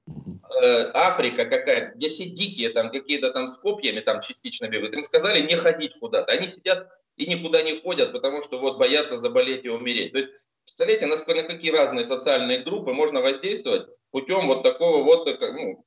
Э, 0.06 0.92
Африка 0.94 1.46
какая-то, 1.46 1.96
где 1.96 2.08
все 2.08 2.26
дикие 2.26 2.70
там 2.70 2.92
какие-то 2.92 3.32
там 3.32 3.48
с 3.48 3.58
копьями 3.58 3.98
там 3.98 4.20
частично 4.20 4.68
бегают, 4.68 4.94
им 4.94 5.02
сказали 5.02 5.44
не 5.44 5.56
ходить 5.56 5.98
куда-то. 5.98 6.30
Они 6.30 6.46
сидят 6.46 6.88
и 7.16 7.26
никуда 7.26 7.62
не 7.62 7.80
ходят, 7.80 8.12
потому 8.12 8.40
что 8.40 8.60
вот 8.60 8.78
боятся 8.78 9.18
заболеть 9.18 9.64
и 9.64 9.68
умереть. 9.68 10.12
То 10.12 10.18
есть, 10.18 10.30
представляете, 10.62 11.06
насколько, 11.06 11.42
на 11.42 11.48
какие 11.48 11.72
разные 11.72 12.04
социальные 12.04 12.58
группы 12.58 12.92
можно 12.92 13.20
воздействовать 13.20 13.88
путем 14.12 14.46
вот 14.46 14.62
такого 14.62 15.02
вот, 15.02 15.26
э, 15.26 15.52
ну, 15.52 15.84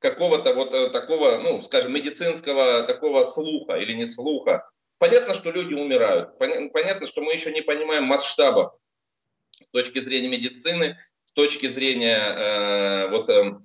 какого-то 0.00 0.54
вот 0.54 0.74
э, 0.74 0.90
такого, 0.90 1.38
ну, 1.38 1.62
скажем, 1.62 1.92
медицинского 1.92 2.82
такого 2.82 3.22
слуха 3.22 3.76
или 3.76 3.92
не 3.92 4.06
слуха. 4.06 4.68
Понятно, 4.98 5.34
что 5.34 5.50
люди 5.50 5.74
умирают. 5.74 6.38
Понятно, 6.38 7.06
что 7.06 7.20
мы 7.20 7.32
еще 7.32 7.52
не 7.52 7.60
понимаем 7.60 8.04
масштабов 8.04 8.74
с 9.50 9.68
точки 9.68 10.00
зрения 10.00 10.28
медицины, 10.28 10.96
точки 11.36 11.68
зрения 11.68 12.16
э, 12.16 13.08
вот 13.10 13.28
э, 13.28 13.58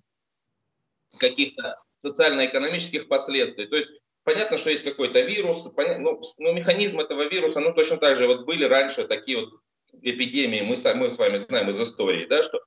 каких-то 1.17 1.82
социально-экономических 2.00 3.08
последствий. 3.08 3.65
То 3.65 3.78
есть 3.78 3.89
понятно, 4.24 4.58
что 4.58 4.70
есть 4.70 4.84
какой-то 4.84 5.22
вирус, 5.22 5.72
понятно, 5.74 6.12
ну, 6.12 6.22
но 6.39 6.52
механизм 6.52 7.00
этого 7.00 7.30
вируса, 7.30 7.62
ну 7.62 7.74
точно 7.74 7.98
так 7.98 8.17
же 8.17 8.28
вот 8.28 8.46
были 8.46 8.65
раньше 8.65 9.08
такие 9.08 9.39
вот 9.39 9.54
эпидемии, 10.02 10.62
мы, 10.62 10.76
мы 10.96 11.10
с 11.10 11.17
вами 11.17 11.38
знаем 11.38 11.70
из 11.70 11.80
истории, 11.80 12.26
да, 12.26 12.44
что 12.44 12.60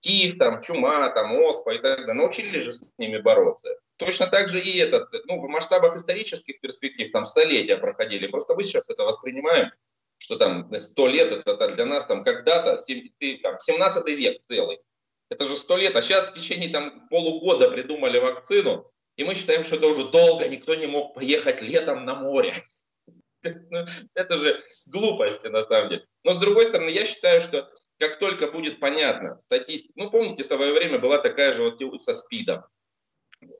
тиф, 0.00 0.38
там, 0.38 0.60
чума, 0.60 1.08
там, 1.10 1.32
оспа 1.32 1.74
и 1.74 1.78
так 1.78 2.00
далее, 2.00 2.14
научились 2.14 2.62
же 2.62 2.72
с 2.72 2.82
ними 2.98 3.18
бороться. 3.18 3.68
Точно 3.96 4.26
так 4.26 4.48
же 4.48 4.60
и 4.60 4.78
этот, 4.78 5.12
ну, 5.26 5.40
в 5.40 5.48
масштабах 5.48 5.96
исторических 5.96 6.60
перспектив, 6.60 7.10
там 7.12 7.26
столетия 7.26 7.76
проходили. 7.76 8.26
Просто 8.26 8.54
мы 8.54 8.62
сейчас 8.62 8.88
это 8.88 9.04
воспринимаем, 9.04 9.70
что 10.18 10.36
там 10.36 10.72
100 10.74 11.06
лет, 11.08 11.46
это 11.46 11.68
для 11.68 11.86
нас 11.86 12.06
там 12.06 12.24
когда-то, 12.24 12.78
там, 13.42 13.60
17 13.60 14.06
век 14.08 14.40
целый. 14.40 14.80
Это 15.28 15.46
же 15.46 15.56
100 15.56 15.76
лет, 15.76 15.96
а 15.96 16.02
сейчас 16.02 16.30
в 16.30 16.34
течение 16.34 16.70
там 16.70 17.08
полугода 17.08 17.70
придумали 17.70 18.18
вакцину, 18.18 18.90
и 19.16 19.24
мы 19.24 19.34
считаем, 19.34 19.64
что 19.64 19.76
это 19.76 19.86
уже 19.86 20.04
долго, 20.08 20.48
никто 20.48 20.74
не 20.74 20.86
мог 20.86 21.14
поехать 21.14 21.62
летом 21.62 22.04
на 22.04 22.14
море. 22.14 22.54
Ну, 23.42 23.86
это 24.12 24.36
же 24.36 24.62
глупости 24.88 25.46
на 25.46 25.62
самом 25.62 25.88
деле. 25.88 26.04
Но 26.24 26.34
с 26.34 26.36
другой 26.36 26.66
стороны, 26.66 26.90
я 26.90 27.06
считаю, 27.06 27.40
что 27.40 27.70
как 28.00 28.18
только 28.18 28.50
будет 28.50 28.80
понятно 28.80 29.36
статистика, 29.36 29.92
ну 29.94 30.10
помните, 30.10 30.42
в 30.42 30.46
свое 30.46 30.72
время 30.72 30.98
была 30.98 31.18
такая 31.18 31.52
же 31.52 31.62
вот 31.62 32.02
со 32.02 32.14
СПИДом. 32.14 32.64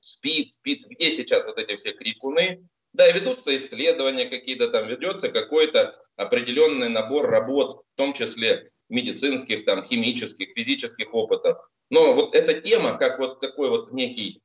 СПИД, 0.01 0.53
СПИД, 0.53 0.87
где 0.87 1.11
сейчас 1.11 1.45
вот 1.45 1.59
эти 1.59 1.73
все 1.73 1.93
крикуны? 1.93 2.67
Да, 2.93 3.09
ведутся 3.11 3.55
исследования 3.55 4.25
какие-то 4.25 4.69
там, 4.69 4.87
ведется 4.87 5.29
какой-то 5.29 5.95
определенный 6.15 6.89
набор 6.89 7.27
работ, 7.29 7.85
в 7.93 7.97
том 7.97 8.13
числе 8.13 8.71
медицинских, 8.89 9.63
там, 9.63 9.85
химических, 9.85 10.49
физических 10.55 11.13
опытов. 11.13 11.59
Но 11.91 12.13
вот 12.13 12.33
эта 12.33 12.59
тема, 12.59 12.97
как 12.97 13.19
вот 13.19 13.41
такой 13.41 13.69
вот 13.69 13.91
некий 13.91 14.41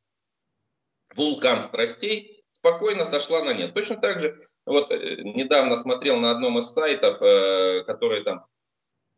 вулкан 1.15 1.63
страстей, 1.63 2.45
спокойно 2.53 3.07
сошла 3.07 3.43
на 3.43 3.55
нет. 3.55 3.73
Точно 3.73 3.97
так 3.97 4.21
же, 4.21 4.39
вот 4.67 4.93
э, 4.93 5.23
недавно 5.23 5.77
смотрел 5.77 6.19
на 6.19 6.31
одном 6.31 6.59
из 6.59 6.71
сайтов, 6.71 7.21
э, 7.23 7.83
которые 7.85 8.23
там 8.23 8.47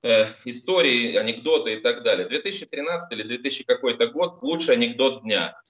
истории, 0.02 1.16
анекдоты 1.16 1.74
и 1.74 1.80
так 1.80 2.02
далее. 2.02 2.28
2013 2.28 3.12
или 3.12 3.22
2000 3.24 3.64
какой-то 3.64 4.06
год, 4.08 4.42
лучший 4.42 4.74
анекдот 4.74 5.22
дня. 5.22 5.60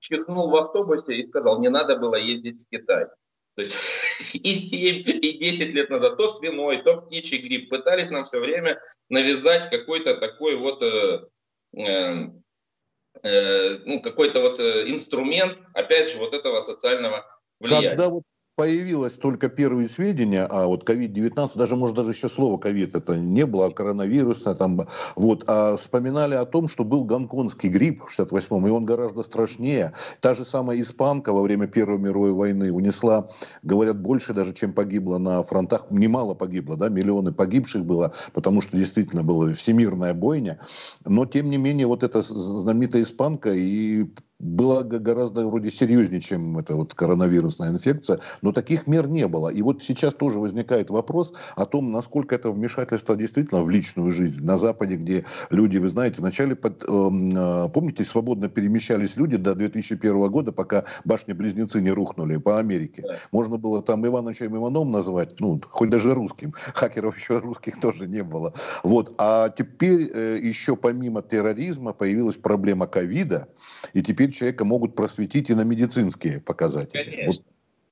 Чихнул 0.00 0.50
в 0.50 0.56
автобусе 0.56 1.14
и 1.14 1.26
сказал, 1.26 1.60
не 1.60 1.70
надо 1.70 1.96
было 1.96 2.16
ездить 2.16 2.56
в 2.60 2.70
Китай. 2.70 3.06
То 3.54 3.62
есть 3.62 3.74
и 4.34 4.54
7, 4.54 5.02
и 5.06 5.38
10 5.38 5.74
лет 5.74 5.90
назад 5.90 6.16
то 6.16 6.28
свиной, 6.28 6.82
то 6.82 7.00
птичий 7.00 7.38
грипп 7.38 7.70
пытались 7.70 8.10
нам 8.10 8.24
все 8.24 8.40
время 8.40 8.80
навязать 9.08 9.70
какой-то 9.70 10.16
такой 10.16 10.56
вот 10.56 10.82
э, 10.82 11.26
э, 11.76 12.30
э 13.22 13.78
ну, 13.84 14.02
какой-то 14.02 14.40
вот 14.40 14.58
э, 14.58 14.90
инструмент, 14.90 15.58
опять 15.72 16.10
же, 16.10 16.18
вот 16.18 16.34
этого 16.34 16.60
социального 16.60 17.24
влияния. 17.60 17.90
Когда 17.90 18.08
вот 18.08 18.24
появилось 18.56 19.14
только 19.14 19.48
первые 19.48 19.88
сведения, 19.88 20.46
а 20.46 20.66
вот 20.66 20.88
COVID-19, 20.88 21.52
даже, 21.56 21.76
может, 21.76 21.96
даже 21.96 22.10
еще 22.10 22.28
слово 22.28 22.58
COVID 22.58 22.96
это 22.96 23.16
не 23.16 23.46
было, 23.46 23.66
а 23.66 23.70
коронавирус, 23.70 24.42
там, 24.42 24.80
вот, 25.16 25.44
а 25.46 25.76
вспоминали 25.76 26.34
о 26.34 26.44
том, 26.44 26.68
что 26.68 26.84
был 26.84 27.04
гонконгский 27.04 27.68
грипп 27.68 28.02
в 28.04 28.18
68-м, 28.18 28.66
и 28.66 28.70
он 28.70 28.84
гораздо 28.84 29.22
страшнее. 29.22 29.92
Та 30.20 30.34
же 30.34 30.44
самая 30.44 30.80
испанка 30.80 31.32
во 31.32 31.42
время 31.42 31.66
Первой 31.66 31.98
мировой 31.98 32.32
войны 32.32 32.72
унесла, 32.72 33.26
говорят, 33.62 34.00
больше 34.00 34.32
даже, 34.34 34.52
чем 34.52 34.72
погибло 34.72 35.18
на 35.18 35.42
фронтах, 35.42 35.90
немало 35.90 36.34
погибло, 36.34 36.76
да, 36.76 36.88
миллионы 36.88 37.32
погибших 37.32 37.84
было, 37.84 38.12
потому 38.32 38.60
что 38.60 38.76
действительно 38.76 39.24
была 39.24 39.52
всемирная 39.54 40.14
бойня, 40.14 40.60
но, 41.04 41.26
тем 41.26 41.50
не 41.50 41.56
менее, 41.56 41.86
вот 41.86 42.04
эта 42.04 42.22
знаменитая 42.22 43.02
испанка 43.02 43.52
и 43.52 44.06
была 44.40 44.82
гораздо 44.82 45.46
вроде 45.46 45.70
серьезнее, 45.70 46.20
чем 46.20 46.58
эта 46.58 46.74
вот 46.74 46.94
коронавирусная 46.94 47.70
инфекция, 47.70 48.20
но 48.42 48.52
таких 48.52 48.86
мер 48.86 49.08
не 49.08 49.26
было. 49.28 49.48
И 49.48 49.62
вот 49.62 49.82
сейчас 49.82 50.12
тоже 50.14 50.38
возникает 50.38 50.90
вопрос 50.90 51.34
о 51.56 51.66
том, 51.66 51.92
насколько 51.92 52.34
это 52.34 52.50
вмешательство 52.50 53.16
действительно 53.16 53.62
в 53.62 53.70
личную 53.70 54.10
жизнь. 54.10 54.44
На 54.44 54.56
Западе, 54.56 54.96
где 54.96 55.24
люди, 55.50 55.78
вы 55.78 55.88
знаете, 55.88 56.20
вначале, 56.20 56.56
под, 56.56 56.82
э, 56.82 57.68
помните, 57.72 58.04
свободно 58.04 58.48
перемещались 58.48 59.16
люди 59.16 59.36
до 59.36 59.54
2001 59.54 60.28
года, 60.28 60.52
пока 60.52 60.84
башни-близнецы 61.04 61.80
не 61.80 61.90
рухнули 61.90 62.36
по 62.36 62.58
Америке. 62.58 63.04
Можно 63.32 63.56
было 63.56 63.82
там 63.82 64.06
Ивановичем 64.06 64.56
Иваном 64.56 64.90
назвать, 64.90 65.40
ну, 65.40 65.60
хоть 65.68 65.90
даже 65.90 66.14
русским. 66.14 66.52
Хакеров 66.74 67.16
еще 67.16 67.38
русских 67.38 67.80
тоже 67.80 68.06
не 68.08 68.22
было. 68.22 68.52
Вот. 68.82 69.14
А 69.18 69.48
теперь 69.48 70.10
э, 70.12 70.38
еще 70.42 70.76
помимо 70.76 71.22
терроризма 71.22 71.92
появилась 71.92 72.36
проблема 72.36 72.86
ковида, 72.86 73.48
и 73.92 74.02
теперь 74.02 74.23
человека 74.32 74.64
могут 74.64 74.94
просветить 74.94 75.50
и 75.50 75.54
на 75.54 75.62
медицинские 75.62 76.40
показатели. 76.40 77.02
Конечно. 77.02 77.32
Вот. 77.32 77.42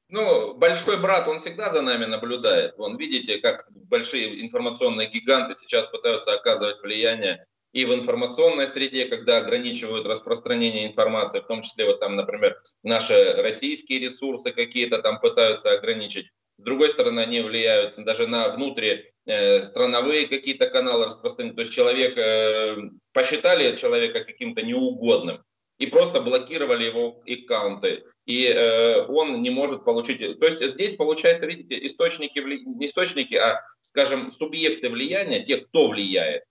Ну, 0.09 0.55
большой 0.55 1.01
брат, 1.01 1.27
он 1.27 1.39
всегда 1.39 1.73
за 1.73 1.81
нами 1.81 2.05
наблюдает. 2.05 2.77
Вон, 2.77 2.99
видите, 2.99 3.39
как 3.39 3.67
большие 3.73 4.45
информационные 4.45 5.09
гиганты 5.09 5.55
сейчас 5.59 5.87
пытаются 5.87 6.35
оказывать 6.35 6.83
влияние 6.83 7.47
и 7.73 7.87
в 7.87 7.95
информационной 7.95 8.69
среде, 8.69 9.07
когда 9.07 9.39
ограничивают 9.39 10.07
распространение 10.07 10.87
информации, 10.87 11.41
в 11.41 11.47
том 11.47 11.63
числе, 11.63 11.87
вот 11.87 12.01
там, 12.01 12.17
например, 12.17 12.61
наши 12.83 13.33
российские 13.39 14.01
ресурсы 14.01 14.53
какие-то 14.53 15.01
там 15.01 15.19
пытаются 15.21 15.73
ограничить. 15.73 16.27
С 16.59 16.63
другой 16.63 16.91
стороны, 16.91 17.21
они 17.21 17.41
влияют 17.41 17.95
даже 17.97 18.27
на 18.27 18.51
внутри 18.51 19.13
э, 19.25 19.63
страновые 19.63 20.29
какие-то 20.29 20.69
каналы 20.69 21.07
распространения. 21.07 21.57
То 21.57 21.63
есть 21.63 21.73
человек, 21.73 22.19
э, 22.19 22.77
посчитали 23.13 23.75
человека 23.77 24.23
каким-то 24.25 24.63
неугодным, 24.63 25.43
и 25.83 25.87
просто 25.87 26.21
блокировали 26.21 26.85
его 26.85 27.23
аккаунты. 27.27 28.05
И 28.25 28.47
э, 28.47 29.05
он 29.07 29.43
не 29.43 29.51
может 29.51 29.85
получить... 29.85 30.39
То 30.39 30.47
есть 30.47 30.65
здесь, 30.69 30.95
получается, 30.95 31.47
видите, 31.47 31.85
источники, 31.87 32.39
не 32.39 32.87
источники, 32.87 33.35
а, 33.35 33.61
скажем, 33.81 34.33
субъекты 34.33 34.91
влияния, 34.91 35.45
те, 35.45 35.57
кто 35.57 35.89
влияет, 35.89 36.45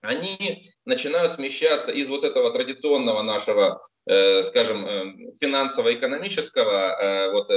они 0.00 0.70
начинают 0.84 1.32
смещаться 1.32 1.90
из 1.90 2.08
вот 2.08 2.22
этого 2.22 2.52
традиционного 2.52 3.22
нашего, 3.22 3.84
э, 4.06 4.44
скажем, 4.44 4.86
э, 4.86 5.32
финансово-экономического, 5.40 6.70
э, 6.70 7.32
вот, 7.32 7.48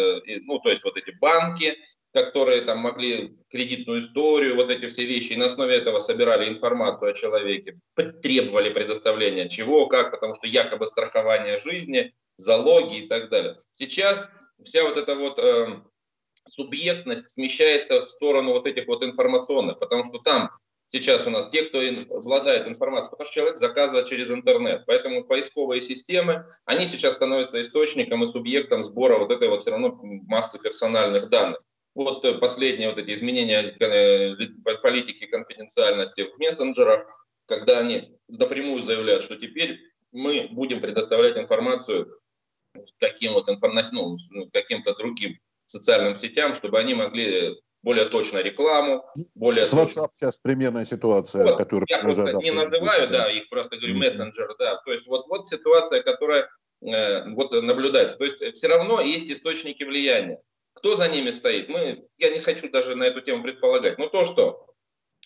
ну, 0.41 0.60
то 0.60 0.71
есть 0.71 0.84
вот 0.84 0.97
эти 0.97 1.12
банки, 1.12 1.78
которые 2.13 2.61
там 2.61 2.79
могли 2.79 3.35
кредитную 3.49 3.99
историю, 3.99 4.55
вот 4.55 4.69
эти 4.69 4.87
все 4.87 5.05
вещи, 5.05 5.33
и 5.33 5.37
на 5.37 5.45
основе 5.45 5.75
этого 5.75 5.99
собирали 5.99 6.49
информацию 6.49 7.11
о 7.11 7.13
человеке, 7.13 7.79
требовали 8.21 8.71
предоставления 8.71 9.47
чего, 9.47 9.87
как, 9.87 10.11
потому 10.11 10.33
что 10.33 10.47
якобы 10.47 10.87
страхование 10.87 11.59
жизни, 11.59 12.13
залоги 12.37 12.99
и 12.99 13.07
так 13.07 13.29
далее. 13.29 13.57
Сейчас 13.71 14.27
вся 14.63 14.83
вот 14.83 14.97
эта 14.97 15.15
вот 15.15 15.37
э, 15.37 15.81
субъектность 16.51 17.29
смещается 17.31 18.05
в 18.05 18.09
сторону 18.09 18.53
вот 18.53 18.65
этих 18.65 18.87
вот 18.87 19.03
информационных, 19.03 19.77
потому 19.77 20.03
что 20.03 20.17
там 20.17 20.49
сейчас 20.87 21.27
у 21.27 21.29
нас 21.29 21.47
те, 21.49 21.63
кто 21.63 21.79
обладает 22.15 22.67
информацией, 22.67 23.11
потому 23.11 23.25
что 23.25 23.35
человек 23.35 23.57
заказывает 23.57 24.07
через 24.07 24.31
интернет. 24.31 24.83
Поэтому 24.87 25.23
поисковые 25.23 25.81
системы, 25.81 26.47
они 26.65 26.87
сейчас 26.87 27.13
становятся 27.13 27.61
источником 27.61 28.23
и 28.23 28.27
субъектом 28.27 28.83
сбора 28.83 29.19
вот 29.19 29.31
этой 29.31 29.47
вот 29.49 29.61
все 29.61 29.71
равно 29.71 29.99
массы 30.01 30.57
персональных 30.57 31.29
данных 31.29 31.61
вот 31.95 32.23
э, 32.25 32.38
последние 32.38 32.89
вот 32.89 32.97
эти 32.97 33.13
изменения 33.13 33.75
э, 33.80 34.36
политики 34.82 35.25
конфиденциальности 35.25 36.21
в 36.21 36.38
мессенджерах, 36.39 37.08
когда 37.45 37.80
они 37.80 38.17
напрямую 38.28 38.84
заявляют, 38.84 39.23
что 39.23 39.36
теперь 39.36 39.80
мы 40.12 40.47
будем 40.52 40.82
предоставлять 40.82 41.38
информацию 41.38 42.19
таким 42.97 43.34
вот 43.34 43.49
информационным, 43.49 44.17
ну, 44.30 44.49
каким-то 44.52 44.95
другим 44.95 45.38
социальным 45.65 46.15
сетям, 46.15 46.54
чтобы 46.54 46.80
они 46.80 46.93
могли 46.93 47.58
более 47.82 48.06
точно 48.06 48.39
рекламу, 48.39 49.06
более 49.36 49.65
С 49.65 49.73
WhatsApp 49.73 49.86
точно... 49.86 50.10
сейчас 50.13 50.38
примерная 50.38 50.86
ситуация, 50.86 51.43
вот, 51.43 51.58
которую 51.58 51.86
я 51.89 51.99
просто 51.99 52.34
не 52.34 52.52
называю, 52.52 53.10
да, 53.10 53.32
их 53.32 53.49
просто 53.49 53.78
говорю 53.78 53.95
mm-hmm. 53.95 53.99
мессенджер, 53.99 54.56
да, 54.60 54.78
то 54.78 54.91
есть 54.91 55.08
вот 55.08 55.28
вот 55.28 55.47
ситуация, 55.47 56.04
которая 56.04 56.49
э, 56.82 57.30
вот 57.32 57.52
наблюдается, 57.52 58.17
то 58.17 58.25
есть 58.25 58.38
все 58.56 58.67
равно 58.67 58.99
есть 59.02 59.30
источники 59.32 59.84
влияния. 59.84 60.41
Кто 60.79 60.95
за 60.95 61.09
ними 61.09 61.31
стоит? 61.31 61.67
Мы, 61.67 62.07
я 62.17 62.29
не 62.29 62.39
хочу 62.39 62.69
даже 62.69 62.95
на 62.95 63.03
эту 63.03 63.19
тему 63.19 63.43
предполагать. 63.43 63.97
Но 63.97 64.07
то, 64.07 64.23
что 64.23 64.65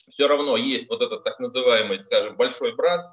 все 0.09 0.27
равно 0.27 0.57
есть 0.57 0.89
вот 0.89 1.01
этот 1.03 1.23
так 1.23 1.39
называемый, 1.39 1.99
скажем, 1.99 2.35
большой 2.35 2.75
брат, 2.75 3.05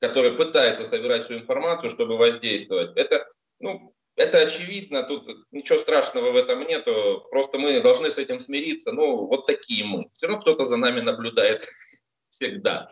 который 0.00 0.32
пытается 0.32 0.84
собирать 0.84 1.24
всю 1.24 1.34
информацию, 1.34 1.90
чтобы 1.90 2.16
воздействовать, 2.16 2.96
это, 2.96 3.26
ну, 3.58 3.92
это 4.14 4.38
очевидно, 4.38 5.02
тут 5.02 5.26
ничего 5.50 5.78
страшного 5.78 6.30
в 6.30 6.36
этом 6.36 6.64
нету, 6.66 7.26
просто 7.30 7.58
мы 7.58 7.80
должны 7.80 8.10
с 8.10 8.18
этим 8.18 8.38
смириться, 8.38 8.92
ну, 8.92 9.26
вот 9.26 9.46
такие 9.46 9.84
мы. 9.84 10.08
Все 10.12 10.28
равно 10.28 10.40
кто-то 10.40 10.66
за 10.66 10.76
нами 10.76 11.00
наблюдает 11.00 11.68
всегда. 12.30 12.88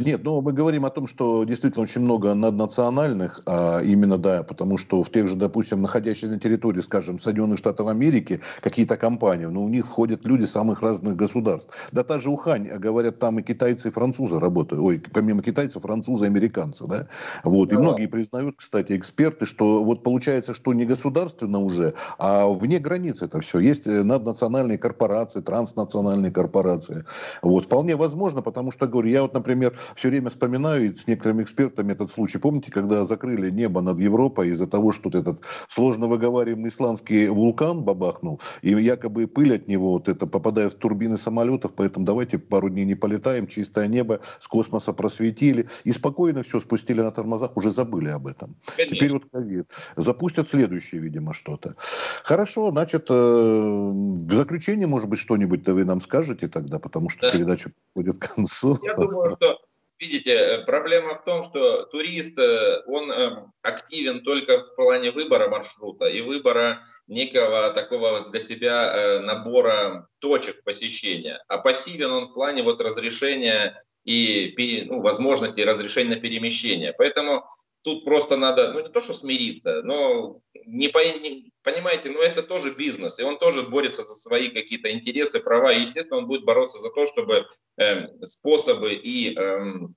Нет, 0.00 0.24
ну 0.24 0.40
мы 0.40 0.54
говорим 0.54 0.86
о 0.86 0.90
том, 0.90 1.06
что 1.06 1.44
действительно 1.44 1.82
очень 1.82 2.00
много 2.00 2.32
наднациональных, 2.32 3.42
а 3.44 3.80
именно, 3.82 4.16
да, 4.16 4.42
потому 4.42 4.78
что 4.78 5.02
в 5.02 5.10
тех 5.10 5.28
же, 5.28 5.36
допустим, 5.36 5.82
находящихся 5.82 6.28
на 6.28 6.40
территории, 6.40 6.80
скажем, 6.80 7.20
Соединенных 7.20 7.58
Штатов 7.58 7.86
Америки, 7.86 8.40
какие-то 8.62 8.96
компании, 8.96 9.44
но 9.44 9.52
ну, 9.52 9.64
у 9.64 9.68
них 9.68 9.84
входят 9.84 10.24
люди 10.24 10.44
самых 10.44 10.80
разных 10.80 11.16
государств. 11.16 11.90
Да 11.92 12.02
та 12.02 12.18
же 12.18 12.30
Ухань, 12.30 12.68
говорят, 12.78 13.18
там 13.18 13.40
и 13.40 13.42
китайцы, 13.42 13.88
и 13.88 13.90
французы 13.90 14.40
работают. 14.40 14.82
Ой, 14.82 15.02
помимо 15.12 15.42
китайцев, 15.42 15.82
французы, 15.82 16.24
американцы, 16.24 16.86
да. 16.86 17.06
Вот, 17.44 17.68
да. 17.68 17.76
и 17.76 17.78
многие 17.78 18.06
признают, 18.06 18.56
кстати, 18.56 18.96
эксперты, 18.96 19.44
что 19.44 19.84
вот 19.84 20.02
получается, 20.02 20.54
что 20.54 20.72
не 20.72 20.86
государственно 20.86 21.58
уже, 21.58 21.92
а 22.18 22.48
вне 22.48 22.78
границ 22.78 23.20
это 23.20 23.40
все. 23.40 23.58
Есть 23.58 23.86
э, 23.86 24.02
наднациональные 24.02 24.78
корпорации, 24.78 25.42
транснациональные 25.42 26.32
корпорации. 26.32 27.04
Вот, 27.42 27.64
вполне 27.64 27.96
возможно, 27.96 28.40
потому 28.40 28.72
что, 28.72 28.86
говорю, 28.86 29.10
я 29.10 29.20
вот, 29.20 29.34
например, 29.34 29.74
все 29.94 30.08
время 30.08 30.30
вспоминаю 30.30 30.86
и 30.86 30.94
с 30.94 31.06
некоторыми 31.06 31.42
экспертами 31.42 31.92
этот 31.92 32.10
случай. 32.10 32.38
Помните, 32.38 32.70
когда 32.70 33.04
закрыли 33.04 33.50
небо 33.50 33.80
над 33.80 33.98
Европой 33.98 34.48
из-за 34.48 34.66
того, 34.66 34.92
что 34.92 35.10
вот 35.10 35.14
этот 35.14 35.44
сложно 35.68 36.06
выговариваемый 36.06 36.70
исландский 36.70 37.28
вулкан 37.28 37.82
бабахнул, 37.82 38.40
и 38.62 38.70
якобы 38.70 39.26
пыль 39.26 39.54
от 39.54 39.68
него 39.68 39.92
вот 39.92 40.08
это 40.08 40.26
попадает 40.26 40.72
в 40.72 40.76
турбины 40.76 41.16
самолетов, 41.16 41.72
поэтому 41.74 42.06
давайте 42.06 42.38
пару 42.38 42.68
дней 42.68 42.84
не 42.84 42.94
полетаем, 42.94 43.46
чистое 43.46 43.86
небо 43.86 44.20
с 44.38 44.48
космоса 44.48 44.92
просветили, 44.92 45.68
и 45.84 45.92
спокойно 45.92 46.42
все 46.42 46.60
спустили 46.60 47.00
на 47.00 47.10
тормозах, 47.10 47.56
уже 47.56 47.70
забыли 47.70 48.08
об 48.08 48.26
этом. 48.26 48.56
Конечно. 48.76 48.96
Теперь 48.96 49.12
вот 49.12 49.24
ковид. 49.30 49.70
Запустят 49.96 50.48
следующее, 50.48 51.00
видимо, 51.00 51.32
что-то. 51.32 51.74
Хорошо, 52.24 52.70
значит, 52.70 53.06
э, 53.10 53.14
в 53.14 54.32
заключение, 54.32 54.86
может 54.86 55.08
быть, 55.08 55.18
что-нибудь 55.18 55.66
вы 55.68 55.84
нам 55.84 56.00
скажете 56.00 56.48
тогда, 56.48 56.78
потому 56.78 57.08
что 57.08 57.22
да. 57.22 57.32
передача 57.32 57.70
подходит 57.70 58.18
к 58.18 58.34
концу. 58.34 58.78
Я 58.82 58.94
думаю, 58.94 59.30
что 59.30 59.58
Видите, 60.00 60.32
э, 60.32 60.64
проблема 60.64 61.14
в 61.14 61.22
том, 61.22 61.42
что 61.42 61.84
турист, 61.84 62.38
э, 62.38 62.82
он 62.86 63.12
активен 63.62 64.22
только 64.22 64.58
в 64.58 64.74
плане 64.74 65.10
выбора 65.10 65.48
маршрута 65.48 66.06
и 66.06 66.22
выбора 66.22 66.86
некого 67.06 67.70
такого 67.74 68.30
для 68.30 68.40
себя 68.40 69.20
набора 69.20 70.08
точек 70.20 70.64
посещения. 70.64 71.42
А 71.48 71.58
пассивен 71.58 72.10
он 72.10 72.28
в 72.28 72.34
плане 72.34 72.62
вот 72.62 72.80
разрешения 72.80 73.82
и 74.04 74.86
ну, 74.88 75.00
возможности 75.02 75.60
разрешения 75.60 76.16
на 76.16 76.20
перемещение. 76.20 76.94
Поэтому 76.96 77.44
тут 77.82 78.04
просто 78.04 78.36
надо, 78.36 78.72
ну 78.72 78.80
не 78.80 78.88
то 78.88 79.00
что 79.00 79.14
смириться, 79.14 79.82
но 79.82 80.40
не, 80.66 80.88
по, 80.88 80.98
не 80.98 81.52
понимаете, 81.62 82.10
ну 82.10 82.20
это 82.20 82.42
тоже 82.42 82.74
бизнес, 82.74 83.18
и 83.18 83.22
он 83.22 83.38
тоже 83.38 83.62
борется 83.62 84.02
за 84.02 84.14
свои 84.14 84.48
какие-то 84.48 84.90
интересы, 84.90 85.40
права, 85.40 85.72
и 85.72 85.82
естественно 85.82 86.18
он 86.18 86.26
будет 86.26 86.44
бороться 86.44 86.78
за 86.78 86.90
то, 86.90 87.06
чтобы 87.06 87.46
э, 87.78 88.24
способы 88.24 88.94
и 88.94 89.36
э, 89.36 89.88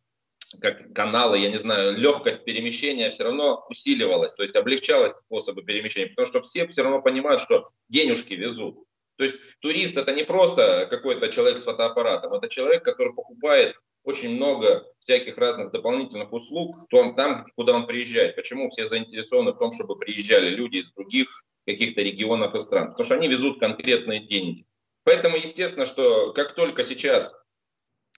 как 0.61 0.93
каналы, 0.93 1.39
я 1.39 1.49
не 1.49 1.57
знаю, 1.57 1.97
легкость 1.97 2.45
перемещения 2.45 3.09
все 3.09 3.23
равно 3.23 3.65
усиливалась, 3.69 4.33
то 4.33 4.43
есть 4.43 4.55
облегчалась 4.55 5.13
способы 5.13 5.63
перемещения, 5.63 6.09
потому 6.09 6.25
что 6.25 6.41
все 6.41 6.67
все 6.67 6.83
равно 6.83 7.01
понимают, 7.01 7.41
что 7.41 7.69
денежки 7.89 8.33
везут. 8.33 8.77
То 9.17 9.25
есть 9.25 9.37
турист 9.59 9.97
это 9.97 10.11
не 10.11 10.23
просто 10.23 10.87
какой-то 10.89 11.29
человек 11.29 11.59
с 11.59 11.63
фотоаппаратом, 11.63 12.33
это 12.33 12.47
человек, 12.49 12.83
который 12.83 13.13
покупает 13.13 13.75
очень 14.03 14.35
много 14.35 14.85
всяких 14.99 15.37
разных 15.37 15.71
дополнительных 15.71 16.31
услуг 16.33 16.75
том, 16.89 17.15
там, 17.15 17.45
куда 17.55 17.73
он 17.73 17.87
приезжает. 17.87 18.35
Почему 18.35 18.69
все 18.69 18.85
заинтересованы 18.87 19.51
в 19.51 19.57
том, 19.57 19.71
чтобы 19.71 19.97
приезжали 19.97 20.49
люди 20.49 20.77
из 20.77 20.91
других 20.91 21.43
каких-то 21.65 22.01
регионов 22.01 22.53
и 22.55 22.59
стран? 22.59 22.89
Потому 22.89 23.05
что 23.05 23.15
они 23.15 23.27
везут 23.27 23.59
конкретные 23.59 24.19
деньги. 24.19 24.65
Поэтому, 25.05 25.37
естественно, 25.37 25.85
что 25.85 26.33
как 26.33 26.53
только 26.53 26.83
сейчас 26.83 27.33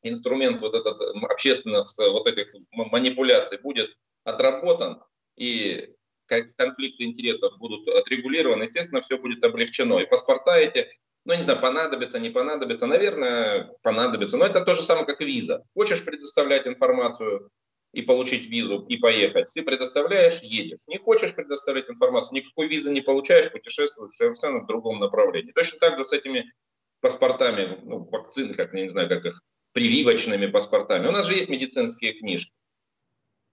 инструмент 0.03 0.61
вот 0.61 0.73
этот 0.73 0.99
общественных 1.23 1.87
вот 1.97 2.27
этих 2.27 2.53
манипуляций 2.71 3.59
будет 3.59 3.95
отработан 4.23 5.01
и 5.35 5.93
конфликты 6.27 7.03
интересов 7.03 7.57
будут 7.59 7.87
отрегулированы, 7.87 8.63
естественно, 8.63 9.01
все 9.01 9.17
будет 9.17 9.43
облегчено. 9.43 9.99
И 9.99 10.07
паспорта 10.07 10.57
эти 10.57 10.87
ну, 11.25 11.33
не 11.33 11.41
знаю, 11.41 11.59
понадобится, 11.59 12.19
не 12.19 12.29
понадобится, 12.29 12.85
наверное, 12.85 13.71
понадобится. 13.81 14.37
Но 14.37 14.45
это 14.45 14.63
то 14.63 14.75
же 14.75 14.83
самое, 14.83 15.07
как 15.07 15.21
виза. 15.21 15.63
Хочешь 15.73 16.05
предоставлять 16.05 16.67
информацию 16.67 17.49
и 17.93 18.03
получить 18.03 18.45
визу 18.47 18.85
и 18.87 18.97
поехать, 18.97 19.47
ты 19.53 19.63
предоставляешь, 19.63 20.39
едешь. 20.41 20.81
Не 20.87 20.99
хочешь 20.99 21.33
предоставлять 21.33 21.89
информацию, 21.89 22.35
никакой 22.35 22.67
визы 22.67 22.91
не 22.91 23.01
получаешь, 23.01 23.51
путешествуешь 23.51 24.13
совершенно 24.13 24.59
в 24.59 24.67
другом 24.67 24.99
направлении. 24.99 25.51
Точно 25.51 25.79
так 25.79 25.97
же 25.97 26.05
с 26.05 26.13
этими 26.13 26.51
паспортами, 26.99 27.79
ну, 27.83 28.07
вакцины, 28.11 28.53
как, 28.53 28.73
не 28.73 28.89
знаю, 28.89 29.09
как 29.09 29.25
их, 29.25 29.41
прививочными 29.71 30.45
паспортами. 30.47 31.07
У 31.07 31.11
нас 31.11 31.25
же 31.25 31.33
есть 31.33 31.49
медицинские 31.49 32.13
книжки. 32.13 32.53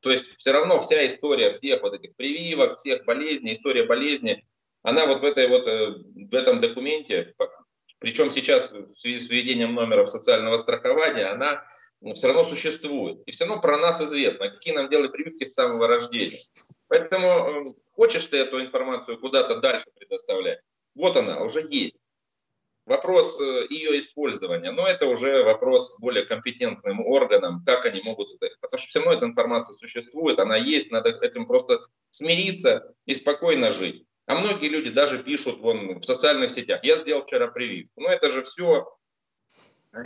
То 0.00 0.10
есть 0.10 0.26
все 0.36 0.52
равно 0.52 0.78
вся 0.80 1.06
история 1.06 1.52
всех 1.52 1.82
вот 1.82 1.94
этих 1.94 2.14
прививок, 2.16 2.78
всех 2.78 3.04
болезней, 3.04 3.54
история 3.54 3.84
болезни, 3.84 4.44
она 4.82 5.06
вот 5.06 5.20
в, 5.20 5.24
этой 5.24 5.48
вот, 5.48 5.66
э, 5.66 5.94
в 6.14 6.34
этом 6.34 6.60
документе 6.60 7.34
причем 8.02 8.30
сейчас 8.32 8.70
в 8.72 8.92
связи 8.92 9.20
с 9.20 9.30
введением 9.30 9.74
номеров 9.74 10.10
социального 10.10 10.58
страхования, 10.58 11.26
она 11.26 11.64
ну, 12.00 12.14
все 12.14 12.26
равно 12.26 12.42
существует. 12.42 13.22
И 13.26 13.30
все 13.30 13.44
равно 13.44 13.62
про 13.62 13.78
нас 13.78 14.00
известно, 14.00 14.50
какие 14.50 14.74
нам 14.74 14.88
делали 14.88 15.06
прививки 15.06 15.44
с 15.44 15.54
самого 15.54 15.86
рождения. 15.86 16.36
Поэтому 16.88 17.26
э, 17.26 17.64
хочешь 17.92 18.24
ты 18.24 18.38
эту 18.38 18.60
информацию 18.60 19.18
куда-то 19.18 19.60
дальше 19.60 19.86
предоставлять, 19.96 20.58
вот 20.96 21.16
она, 21.16 21.40
уже 21.40 21.64
есть. 21.66 22.00
Вопрос 22.86 23.40
э, 23.40 23.66
ее 23.70 24.00
использования, 24.00 24.72
но 24.72 24.88
это 24.88 25.06
уже 25.06 25.44
вопрос 25.44 25.96
более 26.00 26.26
компетентным 26.26 27.06
органам, 27.06 27.62
как 27.64 27.84
они 27.84 28.02
могут 28.02 28.34
это, 28.34 28.52
потому 28.60 28.78
что 28.78 28.88
все 28.88 28.98
равно 28.98 29.14
эта 29.14 29.26
информация 29.26 29.74
существует, 29.74 30.40
она 30.40 30.56
есть, 30.56 30.90
надо 30.90 31.10
этим 31.10 31.46
просто 31.46 31.78
смириться 32.10 32.92
и 33.06 33.14
спокойно 33.14 33.70
жить. 33.70 34.04
А 34.32 34.34
многие 34.34 34.68
люди 34.68 34.88
даже 34.88 35.22
пишут 35.22 35.58
вон, 35.58 36.00
в 36.00 36.04
социальных 36.04 36.50
сетях, 36.50 36.82
я 36.82 36.96
сделал 36.96 37.22
вчера 37.22 37.48
прививку. 37.48 38.00
Но 38.00 38.08
это 38.08 38.32
же 38.32 38.42
все 38.42 38.88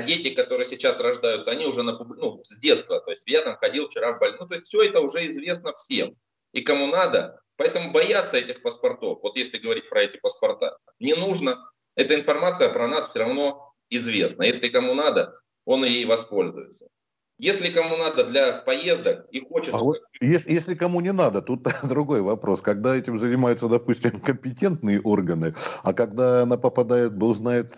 дети, 0.05 0.35
которые 0.35 0.67
сейчас 0.67 0.99
рождаются, 0.99 1.53
они 1.53 1.65
уже 1.65 1.85
на, 1.85 1.97
ну, 1.97 2.43
с 2.43 2.59
детства, 2.59 3.01
то 3.01 3.13
есть 3.13 3.23
я 3.27 3.43
там 3.43 3.57
ходил 3.57 3.89
вчера 3.89 4.15
в 4.15 4.19
больницу, 4.19 4.43
ну, 4.43 4.49
то 4.49 4.55
есть 4.55 4.67
все 4.67 4.83
это 4.83 4.99
уже 4.99 5.29
известно 5.29 5.73
всем. 5.75 6.17
И 6.51 6.63
кому 6.63 6.89
надо, 6.89 7.41
поэтому 7.55 7.93
бояться 7.93 8.37
этих 8.37 8.63
паспортов, 8.63 9.21
вот 9.23 9.37
если 9.37 9.59
говорить 9.59 9.89
про 9.89 10.03
эти 10.03 10.17
паспорта, 10.17 10.77
не 10.99 11.15
нужно. 11.15 11.65
Эта 11.95 12.17
информация 12.17 12.69
про 12.69 12.89
нас 12.89 13.09
все 13.09 13.21
равно 13.21 13.75
известна. 13.91 14.43
Если 14.43 14.71
кому 14.71 14.95
надо, 14.95 15.39
он 15.65 15.85
ей 15.85 16.05
воспользуется. 16.05 16.89
Если 17.39 17.69
кому 17.71 17.97
надо 17.99 18.25
для 18.25 18.63
поездок 18.63 19.27
и 19.31 19.41
хочется... 19.41 19.79
А 19.79 19.83
вот 19.83 19.99
если, 20.21 20.51
если 20.51 20.75
кому 20.75 21.03
не 21.03 21.13
надо, 21.13 21.43
тут 21.43 21.65
другой 21.89 22.23
вопрос. 22.23 22.63
Когда 22.63 22.97
этим 22.97 23.19
занимаются, 23.19 23.69
допустим, 23.69 24.21
компетентные 24.25 25.01
органы, 25.01 25.53
а 25.83 25.93
когда 25.93 26.43
она 26.43 26.57
попадает, 26.57 27.15
бог 27.15 27.37
знает 27.37 27.73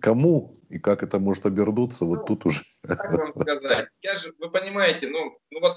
кому 0.00 0.54
и 0.68 0.78
как 0.78 1.02
это 1.02 1.18
может 1.18 1.46
обернуться, 1.46 2.04
вот 2.04 2.20
ну, 2.20 2.24
тут 2.26 2.46
уже... 2.46 2.62
Как 2.82 3.18
вам 3.18 3.32
сказать? 3.38 3.88
Я 4.02 4.18
же, 4.18 4.34
вы 4.38 4.50
понимаете, 4.50 5.08
ну, 5.08 5.38
ну 5.50 5.60
вот 5.60 5.74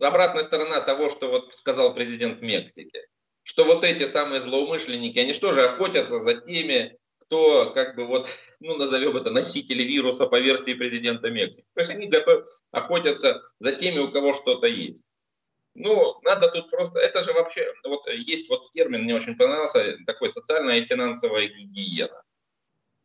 обратная 0.00 0.42
сторона 0.42 0.80
того, 0.80 1.08
что 1.08 1.30
вот 1.30 1.54
сказал 1.54 1.94
президент 1.94 2.42
Мексики, 2.42 3.00
что 3.42 3.64
вот 3.64 3.84
эти 3.84 4.04
самые 4.04 4.40
злоумышленники, 4.40 5.18
они 5.18 5.32
что 5.32 5.52
же 5.52 5.64
охотятся 5.64 6.20
за 6.20 6.34
теми, 6.34 6.98
кто, 7.30 7.70
как 7.72 7.94
бы 7.94 8.06
вот, 8.06 8.26
ну, 8.60 8.76
назовем 8.76 9.16
это 9.16 9.30
носители 9.30 9.84
вируса 9.84 10.26
по 10.26 10.40
версии 10.40 10.74
президента 10.74 11.30
Мексики. 11.30 11.66
То 11.74 11.80
есть 11.80 11.90
они 11.90 12.08
готов, 12.08 12.44
охотятся 12.72 13.42
за 13.60 13.72
теми, 13.72 14.00
у 14.00 14.10
кого 14.10 14.34
что-то 14.34 14.66
есть. 14.66 15.04
Ну, 15.74 16.18
надо 16.22 16.50
тут 16.50 16.68
просто, 16.68 16.98
это 16.98 17.22
же 17.22 17.32
вообще, 17.32 17.72
вот 17.84 18.08
есть 18.08 18.48
вот 18.48 18.72
термин, 18.72 19.04
мне 19.04 19.14
очень 19.14 19.36
понравился, 19.36 19.96
такой 20.04 20.28
социальная 20.28 20.78
и 20.78 20.84
финансовая 20.84 21.46
гигиена. 21.46 22.22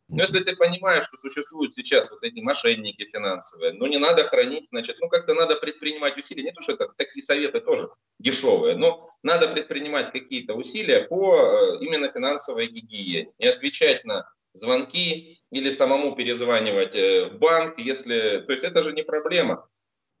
Но 0.08 0.22
если 0.22 0.40
ты 0.40 0.56
понимаешь, 0.56 1.04
что 1.04 1.16
существуют 1.16 1.74
сейчас 1.74 2.10
вот 2.10 2.22
эти 2.24 2.40
мошенники 2.40 3.06
финансовые, 3.06 3.72
ну 3.72 3.86
не 3.86 3.98
надо 3.98 4.24
хранить, 4.24 4.68
значит, 4.68 4.96
ну 5.00 5.08
как-то 5.08 5.34
надо 5.34 5.56
предпринимать 5.56 6.16
усилия. 6.16 6.42
Не 6.42 6.52
то, 6.52 6.62
что 6.62 6.72
это 6.72 6.88
такие 6.96 7.24
советы 7.24 7.60
тоже 7.60 7.88
дешевые, 8.18 8.76
но 8.76 9.10
надо 9.22 9.48
предпринимать 9.48 10.12
какие-то 10.12 10.54
усилия 10.54 11.02
по 11.02 11.36
э, 11.36 11.78
именно 11.80 12.10
финансовой 12.10 12.68
гигиене. 12.68 13.32
Не 13.38 13.46
отвечать 13.46 14.04
на 14.04 14.30
звонки 14.54 15.40
или 15.50 15.70
самому 15.70 16.14
перезванивать 16.14 16.94
э, 16.94 17.26
в 17.26 17.38
банк, 17.38 17.78
если... 17.78 18.44
То 18.46 18.52
есть 18.52 18.64
это 18.64 18.82
же 18.82 18.92
не 18.92 19.02
проблема. 19.02 19.68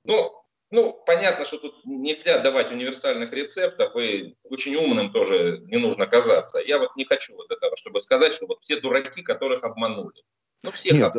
Ну, 0.04 0.32
ну, 0.70 1.00
понятно, 1.06 1.44
что 1.44 1.58
тут 1.58 1.84
нельзя 1.84 2.38
давать 2.38 2.72
универсальных 2.72 3.32
рецептов, 3.32 3.94
и 3.96 4.36
очень 4.42 4.74
умным 4.74 5.12
тоже 5.12 5.58
не 5.66 5.76
нужно 5.76 6.06
казаться. 6.06 6.58
Я 6.58 6.78
вот 6.78 6.96
не 6.96 7.04
хочу 7.04 7.34
вот 7.36 7.50
этого, 7.50 7.76
чтобы 7.76 8.00
сказать, 8.00 8.34
что 8.34 8.46
вот 8.46 8.62
все 8.62 8.80
дураки, 8.80 9.22
которых 9.22 9.62
обманули. 9.62 10.20
Ну, 10.66 10.72
всех 10.72 10.92
Нет, 10.94 11.12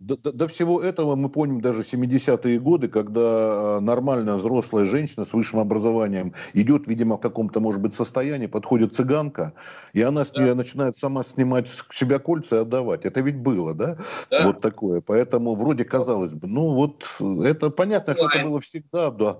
До, 0.00 0.16
до, 0.16 0.32
до 0.32 0.48
всего 0.48 0.82
этого 0.82 1.16
мы 1.16 1.28
помним 1.28 1.60
даже 1.60 1.82
70-е 1.82 2.58
годы, 2.58 2.88
когда 2.88 3.76
а, 3.76 3.80
нормальная 3.80 4.34
взрослая 4.34 4.84
женщина 4.84 5.24
с 5.24 5.32
высшим 5.32 5.60
образованием 5.60 6.34
идет, 6.52 6.86
видимо, 6.88 7.16
в 7.16 7.20
каком-то, 7.20 7.60
может 7.60 7.80
быть, 7.80 7.94
состоянии, 7.94 8.46
подходит 8.46 8.94
цыганка, 8.94 9.52
и 9.92 10.02
она 10.02 10.24
с 10.24 10.32
нее 10.32 10.54
начинает 10.54 10.96
сама 10.96 11.22
снимать 11.22 11.68
с 11.68 11.84
себя 11.92 12.18
кольца 12.18 12.56
и 12.56 12.58
отдавать. 12.60 13.04
Это 13.04 13.20
ведь 13.20 13.36
было, 13.36 13.74
да? 13.74 13.96
да? 14.30 14.44
Вот 14.44 14.60
такое. 14.60 15.00
Поэтому 15.00 15.54
вроде 15.54 15.84
казалось 15.84 16.32
бы, 16.32 16.48
ну 16.48 16.74
вот 16.74 17.06
это 17.44 17.70
понятно, 17.70 18.14
что 18.14 18.26
это 18.26 18.44
было 18.44 18.60
всегда, 18.60 19.10
да. 19.10 19.38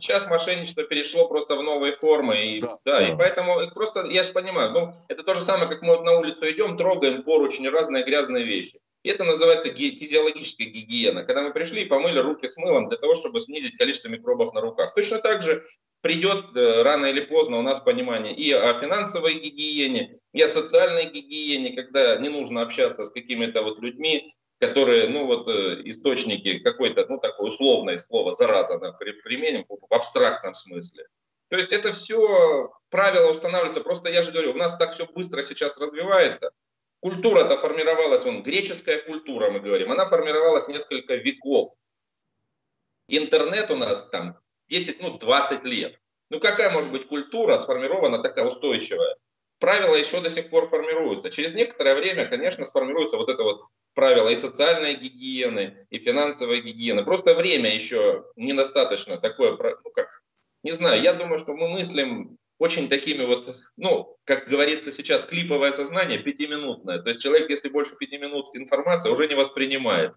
Сейчас 0.00 0.28
мошенничество 0.28 0.82
перешло 0.82 1.28
просто 1.28 1.56
в 1.56 1.62
новые 1.62 1.92
формы. 1.92 2.36
И, 2.36 2.60
да, 2.60 2.78
да, 2.84 2.98
да. 2.98 3.08
и 3.08 3.16
поэтому 3.16 3.70
просто, 3.74 4.06
я 4.06 4.24
же 4.24 4.32
понимаю, 4.32 4.72
ну, 4.72 4.94
это 5.06 5.22
то 5.22 5.34
же 5.34 5.42
самое, 5.42 5.68
как 5.68 5.82
мы 5.82 6.00
на 6.02 6.18
улицу 6.18 6.50
идем, 6.50 6.76
трогаем 6.76 7.22
поручни, 7.22 7.68
разные 7.68 8.04
грязные 8.04 8.44
вещи. 8.44 8.80
Это 9.08 9.24
называется 9.24 9.68
физиологическая 9.70 10.66
гигиена, 10.66 11.24
когда 11.24 11.42
мы 11.42 11.52
пришли 11.52 11.82
и 11.82 11.86
помыли 11.86 12.18
руки 12.18 12.46
с 12.46 12.56
мылом 12.56 12.88
для 12.88 12.98
того, 12.98 13.14
чтобы 13.14 13.40
снизить 13.40 13.76
количество 13.76 14.08
микробов 14.08 14.52
на 14.54 14.60
руках. 14.60 14.94
Точно 14.94 15.18
так 15.18 15.42
же 15.42 15.64
придет 16.00 16.54
э, 16.54 16.82
рано 16.82 17.06
или 17.06 17.20
поздно 17.20 17.58
у 17.58 17.62
нас 17.62 17.80
понимание 17.80 18.34
и 18.34 18.52
о 18.52 18.78
финансовой 18.78 19.34
гигиене, 19.34 20.18
и 20.32 20.42
о 20.42 20.48
социальной 20.48 21.06
гигиене, 21.06 21.74
когда 21.74 22.16
не 22.16 22.28
нужно 22.28 22.62
общаться 22.62 23.04
с 23.04 23.10
какими-то 23.10 23.62
вот 23.62 23.80
людьми, 23.80 24.32
которые, 24.60 25.08
ну 25.08 25.26
вот, 25.26 25.48
э, 25.48 25.82
источники 25.84 26.58
какой-то, 26.58 27.06
ну, 27.08 27.18
такое 27.18 27.48
условное 27.48 27.96
слово, 27.96 28.32
зараза, 28.32 28.78
применим 29.24 29.64
в 29.68 29.94
абстрактном 29.94 30.54
смысле. 30.54 31.06
То 31.48 31.56
есть 31.56 31.72
это 31.72 31.92
все 31.92 32.70
правила 32.90 33.30
устанавливаются. 33.30 33.80
Просто 33.80 34.10
я 34.10 34.22
же 34.22 34.32
говорю, 34.32 34.52
у 34.52 34.56
нас 34.56 34.76
так 34.76 34.92
все 34.92 35.06
быстро 35.06 35.42
сейчас 35.42 35.78
развивается. 35.78 36.50
Культура-то 37.00 37.56
формировалась, 37.58 38.24
вон, 38.24 38.42
греческая 38.42 38.98
культура, 38.98 39.50
мы 39.50 39.60
говорим, 39.60 39.92
она 39.92 40.04
формировалась 40.06 40.66
несколько 40.66 41.14
веков. 41.14 41.72
Интернет 43.06 43.70
у 43.70 43.76
нас 43.76 44.08
там 44.08 44.36
10, 44.68 45.02
ну, 45.02 45.16
20 45.16 45.64
лет. 45.64 45.98
Ну, 46.30 46.40
какая 46.40 46.70
может 46.70 46.90
быть 46.90 47.06
культура 47.06 47.56
сформирована 47.56 48.20
такая 48.20 48.44
устойчивая? 48.44 49.16
Правила 49.60 49.94
еще 49.94 50.20
до 50.20 50.30
сих 50.30 50.50
пор 50.50 50.66
формируются. 50.66 51.30
Через 51.30 51.52
некоторое 51.52 51.94
время, 51.94 52.26
конечно, 52.26 52.64
сформируется 52.64 53.16
вот 53.16 53.28
это 53.28 53.42
вот 53.42 53.64
правило 53.94 54.28
и 54.28 54.36
социальной 54.36 54.94
гигиены, 54.94 55.86
и 55.90 55.98
финансовой 55.98 56.60
гигиены. 56.60 57.04
Просто 57.04 57.34
время 57.34 57.74
еще 57.74 58.24
недостаточно 58.36 59.18
такое, 59.18 59.52
ну, 59.52 59.90
как, 59.92 60.22
не 60.62 60.72
знаю, 60.72 61.00
я 61.02 61.12
думаю, 61.12 61.38
что 61.38 61.54
мы 61.54 61.68
мыслим 61.68 62.38
очень 62.58 62.88
такими 62.88 63.24
вот, 63.24 63.56
ну, 63.76 64.16
как 64.24 64.48
говорится 64.48 64.90
сейчас, 64.92 65.24
клиповое 65.24 65.72
сознание, 65.72 66.18
пятиминутное. 66.18 67.00
То 67.00 67.08
есть 67.08 67.22
человек, 67.22 67.50
если 67.50 67.68
больше 67.68 67.96
пяти 67.96 68.18
минут 68.18 68.54
информации, 68.54 69.10
уже 69.10 69.28
не 69.28 69.34
воспринимает. 69.34 70.12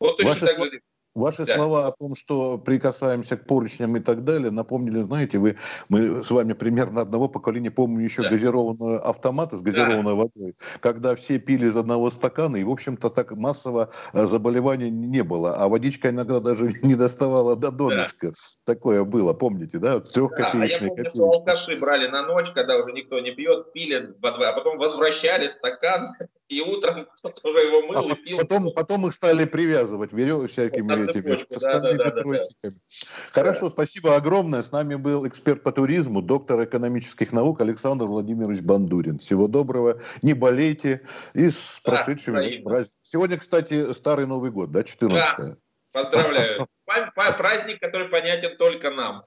Вот 0.00 0.16
точно 0.16 0.30
Ваши 0.30 0.46
так 0.46 0.72
же 0.72 0.82
Ваши 1.16 1.46
да. 1.46 1.56
слова 1.56 1.86
о 1.86 1.92
том, 1.92 2.14
что 2.14 2.58
прикасаемся 2.58 3.38
к 3.38 3.46
поручням 3.46 3.96
и 3.96 4.00
так 4.00 4.22
далее, 4.22 4.50
напомнили, 4.50 5.00
знаете, 5.00 5.38
вы, 5.38 5.56
мы 5.88 6.22
с 6.22 6.30
вами 6.30 6.52
примерно 6.52 7.00
одного 7.00 7.28
поколения, 7.28 7.70
помню 7.70 8.04
еще 8.04 8.22
да. 8.22 8.28
газированные 8.28 8.98
автоматы 8.98 9.56
с 9.56 9.62
газированной 9.62 10.02
да. 10.02 10.14
водой, 10.14 10.56
когда 10.80 11.14
все 11.14 11.38
пили 11.38 11.66
из 11.66 11.76
одного 11.76 12.10
стакана, 12.10 12.56
и, 12.56 12.64
в 12.64 12.70
общем-то, 12.70 13.08
так 13.08 13.32
массово 13.32 13.88
э, 14.12 14.26
заболеваний 14.26 14.90
не 14.90 15.22
было, 15.22 15.56
а 15.56 15.68
водичка 15.68 16.10
иногда 16.10 16.38
даже 16.38 16.70
не 16.82 16.94
доставала 16.94 17.56
до 17.56 17.70
донышка. 17.70 18.28
Да. 18.28 18.34
Такое 18.74 19.04
было, 19.04 19.32
помните, 19.32 19.78
да? 19.78 20.00
Трехкопеечные 20.00 20.68
да, 20.68 20.76
а 20.76 20.82
я 20.82 20.88
помню, 20.88 21.10
что 21.10 21.24
алкаши 21.30 21.76
брали 21.78 22.08
на 22.08 22.26
ночь, 22.26 22.50
когда 22.50 22.76
уже 22.76 22.92
никто 22.92 23.18
не 23.20 23.30
пьет, 23.30 23.72
пили, 23.72 24.14
а 24.22 24.52
потом 24.52 24.76
возвращали 24.76 25.48
стакан, 25.48 26.14
и 26.48 26.60
утром 26.60 27.06
уже 27.42 27.58
его 27.58 27.82
мыл 27.82 28.10
а 28.10 28.12
и 28.12 28.14
пил. 28.16 28.38
Потом, 28.38 28.72
потом 28.72 29.06
их 29.06 29.14
стали 29.14 29.44
привязывать 29.44 30.12
веревками 30.12 30.46
всякими 30.46 31.10
этими 31.10 31.36
стальными 31.36 31.98
да, 31.98 32.10
да, 32.10 32.20
тросиками. 32.20 32.72
Да, 32.72 33.32
Хорошо, 33.32 33.66
да. 33.66 33.72
спасибо 33.72 34.16
огромное. 34.16 34.62
С 34.62 34.72
нами 34.72 34.94
был 34.94 35.26
эксперт 35.26 35.62
по 35.62 35.72
туризму, 35.72 36.22
доктор 36.22 36.64
экономических 36.64 37.32
наук 37.32 37.60
Александр 37.60 38.06
Владимирович 38.06 38.60
Бандурин. 38.60 39.18
Всего 39.18 39.48
доброго, 39.48 40.00
не 40.22 40.34
болейте 40.34 41.02
и 41.34 41.50
с 41.50 41.80
да, 41.84 41.92
прошедшим 41.92 42.34
праздником. 42.34 42.84
Сегодня, 43.02 43.38
кстати, 43.38 43.92
Старый 43.92 44.26
Новый 44.26 44.50
год, 44.50 44.70
да, 44.70 44.84
14 44.84 45.38
да. 45.38 45.56
Поздравляю. 45.92 46.66
Праздник, 47.14 47.80
который 47.80 48.08
понятен 48.08 48.56
только 48.56 48.90
нам. 48.90 49.24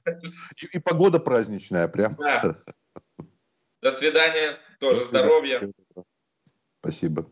И, 0.61 0.77
и 0.77 0.79
погода 0.79 1.19
праздничная, 1.19 1.87
прям. 1.87 2.15
Да. 2.15 2.53
До 3.81 3.91
свидания. 3.91 4.59
Тоже 4.79 4.99
До 4.99 5.05
свидания. 5.05 5.25
здоровья. 5.25 5.73
Спасибо. 6.81 7.31